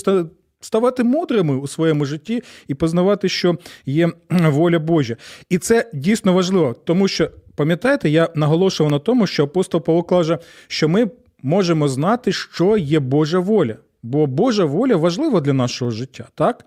ставати 0.65 1.03
мудрими 1.03 1.55
у 1.55 1.67
своєму 1.67 2.05
житті 2.05 2.43
і 2.67 2.73
познавати, 2.73 3.29
що 3.29 3.57
є 3.85 4.09
воля 4.29 4.79
Божа. 4.79 5.15
І 5.49 5.57
це 5.57 5.89
дійсно 5.93 6.33
важливо, 6.33 6.75
тому 6.83 7.07
що 7.07 7.29
пам'ятаєте, 7.55 8.09
я 8.09 8.29
наголошував 8.35 8.91
на 8.91 8.99
тому, 8.99 9.27
що 9.27 9.43
апостол 9.43 9.81
Павло 9.81 10.03
каже, 10.03 10.37
що 10.67 10.89
ми 10.89 11.11
можемо 11.43 11.87
знати, 11.87 12.31
що 12.31 12.77
є 12.77 12.99
Божа 12.99 13.39
воля. 13.39 13.75
Бо 14.03 14.25
Божа 14.27 14.65
воля 14.65 14.95
важлива 14.95 15.41
для 15.41 15.53
нашого 15.53 15.91
життя, 15.91 16.27
так? 16.35 16.65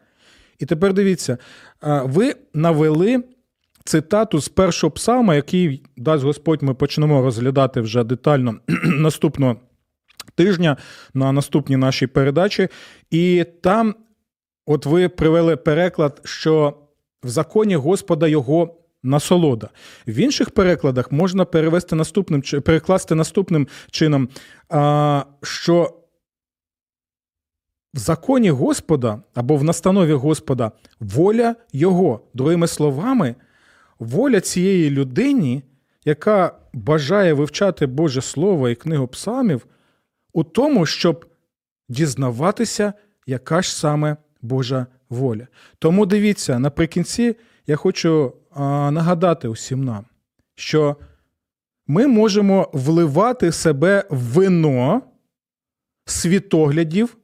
І 0.58 0.66
тепер 0.66 0.94
дивіться, 0.94 1.38
ви 1.82 2.34
навели 2.54 3.22
цитату 3.84 4.40
з 4.40 4.48
першого 4.48 4.90
псалма, 4.90 5.34
який 5.34 5.82
дасть 5.96 6.24
Господь, 6.24 6.62
ми 6.62 6.74
почнемо 6.74 7.22
розглядати 7.22 7.80
вже 7.80 8.04
детально 8.04 8.54
наступного 8.84 9.56
тижня 10.38 10.76
на 11.14 11.32
наступній 11.32 11.76
нашій 11.76 12.06
передачі. 12.06 12.68
І 13.10 13.44
там, 13.62 13.94
от 14.66 14.86
ви 14.86 15.08
привели 15.08 15.56
переклад, 15.56 16.20
що 16.24 16.74
в 17.24 17.28
законі 17.28 17.76
Господа 17.76 18.28
його 18.28 18.74
насолода. 19.02 19.68
В 20.06 20.18
інших 20.18 20.50
перекладах 20.50 21.12
можна 21.12 21.44
перевести 21.44 21.96
наступним 21.96 22.42
перекласти 22.42 23.14
наступним 23.14 23.68
чином, 23.90 24.28
що 25.42 25.94
в 27.94 27.98
законі 27.98 28.50
Господа 28.50 29.22
або 29.34 29.56
в 29.56 29.64
настанові 29.64 30.12
Господа 30.12 30.72
воля 31.00 31.54
Його. 31.72 32.20
Другими 32.34 32.66
словами, 32.66 33.34
воля 33.98 34.40
цієї 34.40 34.90
людині, 34.90 35.62
яка 36.04 36.52
бажає 36.72 37.32
вивчати 37.32 37.86
Боже 37.86 38.20
Слово 38.20 38.68
і 38.68 38.74
книгу 38.74 39.06
псалмів, 39.06 39.66
у 40.38 40.44
тому, 40.44 40.86
щоб 40.86 41.26
дізнаватися, 41.88 42.92
яка 43.26 43.62
ж 43.62 43.76
саме 43.76 44.16
Божа 44.42 44.86
воля. 45.08 45.46
Тому 45.78 46.06
дивіться, 46.06 46.58
наприкінці 46.58 47.36
я 47.66 47.76
хочу 47.76 48.32
нагадати 48.90 49.48
усім 49.48 49.84
нам, 49.84 50.04
що 50.54 50.96
ми 51.86 52.06
можемо 52.06 52.70
вливати 52.72 53.52
себе 53.52 54.04
в 54.10 54.18
вино 54.18 55.02
світоглядів, 56.06 57.16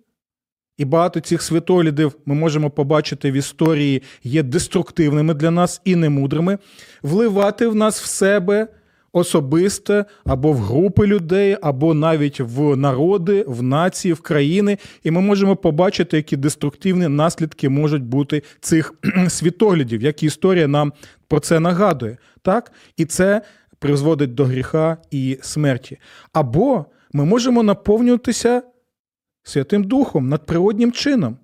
і 0.78 0.84
багато 0.84 1.20
цих 1.20 1.42
світоглядів 1.42 2.16
ми 2.26 2.34
можемо 2.34 2.70
побачити 2.70 3.30
в 3.30 3.34
історії 3.34 4.02
є 4.22 4.42
деструктивними 4.42 5.34
для 5.34 5.50
нас 5.50 5.80
і 5.84 5.96
немудрими, 5.96 6.58
вливати 7.02 7.66
в 7.66 7.74
нас 7.74 8.00
в 8.00 8.06
себе 8.06 8.68
особисте 9.14 10.04
або 10.24 10.52
в 10.52 10.58
групи 10.58 11.06
людей, 11.06 11.56
або 11.62 11.94
навіть 11.94 12.40
в 12.40 12.76
народи, 12.76 13.44
в 13.48 13.62
нації, 13.62 14.14
в 14.14 14.20
країни, 14.20 14.78
і 15.02 15.10
ми 15.10 15.20
можемо 15.20 15.56
побачити, 15.56 16.16
які 16.16 16.36
деструктивні 16.36 17.08
наслідки 17.08 17.68
можуть 17.68 18.02
бути 18.02 18.42
цих 18.60 18.94
світоглядів, 19.28 20.02
як 20.02 20.22
історія 20.22 20.68
нам 20.68 20.92
про 21.28 21.40
це 21.40 21.60
нагадує. 21.60 22.18
Так? 22.42 22.72
І 22.96 23.04
це 23.04 23.42
призводить 23.78 24.34
до 24.34 24.44
гріха 24.44 24.96
і 25.10 25.38
смерті. 25.42 25.98
Або 26.32 26.86
ми 27.12 27.24
можемо 27.24 27.62
наповнюватися 27.62 28.62
Святим 29.42 29.84
Духом 29.84 30.28
надприроднім 30.28 30.92
чином. 30.92 31.38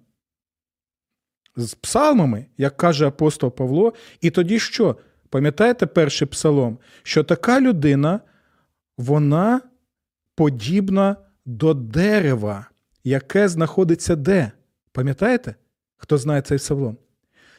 З 1.56 1.74
псалмами, 1.74 2.46
як 2.58 2.76
каже 2.76 3.06
апостол 3.06 3.50
Павло, 3.50 3.92
і 4.20 4.30
тоді 4.30 4.58
що? 4.58 4.96
Пам'ятаєте 5.30 5.86
перший 5.86 6.28
псалом? 6.28 6.78
Що 7.02 7.24
така 7.24 7.60
людина, 7.60 8.20
вона 8.98 9.60
подібна 10.34 11.16
до 11.46 11.74
дерева, 11.74 12.66
яке 13.04 13.48
знаходиться 13.48 14.16
де? 14.16 14.52
Пам'ятаєте? 14.92 15.54
Хто 15.96 16.18
знає 16.18 16.42
цей 16.42 16.58
псалом? 16.58 16.96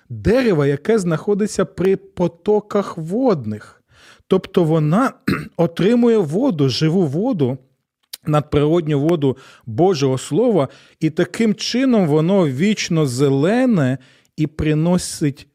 Дерево, 0.09 0.65
яке 0.65 0.99
знаходиться 0.99 1.65
при 1.65 1.95
потоках 1.95 2.97
водних. 2.97 3.83
Тобто 4.27 4.63
вона 4.63 5.13
отримує 5.57 6.17
воду, 6.17 6.69
живу 6.69 7.05
воду, 7.05 7.57
надприродню 8.25 8.99
воду 8.99 9.37
Божого 9.65 10.17
Слова, 10.17 10.67
і 10.99 11.09
таким 11.09 11.55
чином 11.55 12.07
воно 12.07 12.47
вічно 12.47 13.05
зелене 13.05 13.97
і 14.37 14.47
приносить 14.47 15.47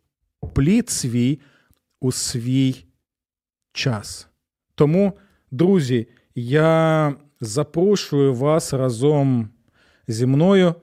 плід 0.54 0.90
свій 0.90 1.40
у 2.00 2.12
свій 2.12 2.84
час. 3.72 4.28
Тому, 4.74 5.12
друзі, 5.50 6.08
я 6.34 7.14
запрошую 7.40 8.34
вас 8.34 8.72
разом 8.72 9.48
зі 10.08 10.26
мною 10.26 10.74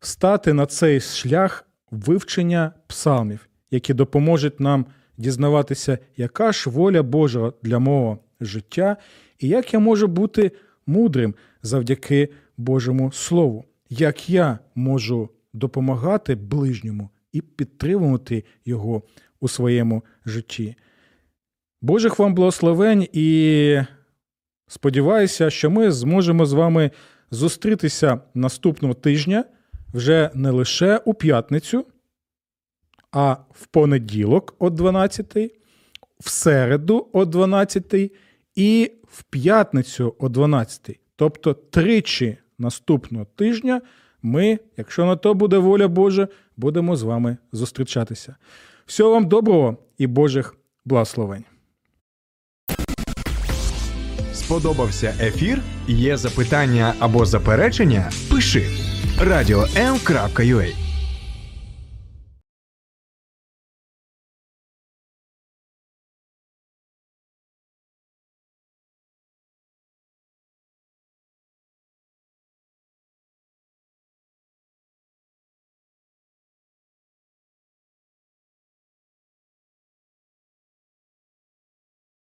стати 0.00 0.52
на 0.52 0.66
цей 0.66 1.00
шлях 1.00 1.64
вивчення 1.90 2.72
псалмів, 2.86 3.48
які 3.70 3.94
допоможуть 3.94 4.60
нам 4.60 4.86
дізнаватися, 5.16 5.98
яка 6.16 6.52
ж 6.52 6.70
воля 6.70 7.02
Божа 7.02 7.52
для 7.62 7.78
мого 7.78 8.18
життя, 8.40 8.96
і 9.38 9.48
як 9.48 9.74
я 9.74 9.80
можу 9.80 10.08
бути 10.08 10.52
мудрим 10.86 11.34
завдяки 11.62 12.28
Божому 12.56 13.12
Слову, 13.12 13.64
як 13.90 14.30
я 14.30 14.58
можу 14.74 15.28
допомагати 15.52 16.34
ближньому 16.34 17.10
і 17.32 17.40
підтримувати 17.40 18.44
його 18.64 19.02
у 19.44 19.48
своєму 19.48 20.04
житті. 20.26 20.76
Божих 21.82 22.18
вам 22.18 22.34
благословень 22.34 23.08
і 23.12 23.78
сподіваюся, 24.66 25.50
що 25.50 25.70
ми 25.70 25.90
зможемо 25.90 26.46
з 26.46 26.52
вами 26.52 26.90
зустрітися 27.30 28.20
наступного 28.34 28.94
тижня 28.94 29.44
вже 29.94 30.30
не 30.34 30.50
лише 30.50 30.98
у 31.04 31.14
п'ятницю, 31.14 31.86
а 33.12 33.36
в 33.50 33.66
понеділок 33.66 34.54
о 34.58 34.70
12, 34.70 35.36
в 36.20 36.28
середу 36.28 37.08
о 37.12 37.24
12 37.24 37.94
і 38.54 38.92
в 39.08 39.22
п'ятницю 39.22 40.14
о 40.18 40.28
12. 40.28 41.00
Тобто 41.16 41.54
тричі 41.54 42.38
наступного 42.58 43.24
тижня 43.24 43.80
ми, 44.22 44.58
якщо 44.76 45.06
на 45.06 45.16
то 45.16 45.34
буде 45.34 45.58
воля 45.58 45.88
Божа, 45.88 46.28
будемо 46.56 46.96
з 46.96 47.02
вами 47.02 47.36
зустрічатися. 47.52 48.36
Всього 48.86 49.10
вам 49.10 49.28
доброго 49.28 49.76
і 49.98 50.06
Божих 50.06 50.54
благословень. 50.84 51.44
Сподобався 54.32 55.14
ефір? 55.20 55.62
Є 55.88 56.16
запитання 56.16 56.94
або 56.98 57.24
заперечення? 57.24 58.10
Пиши 58.30 58.66
радіом.ua 59.20 60.83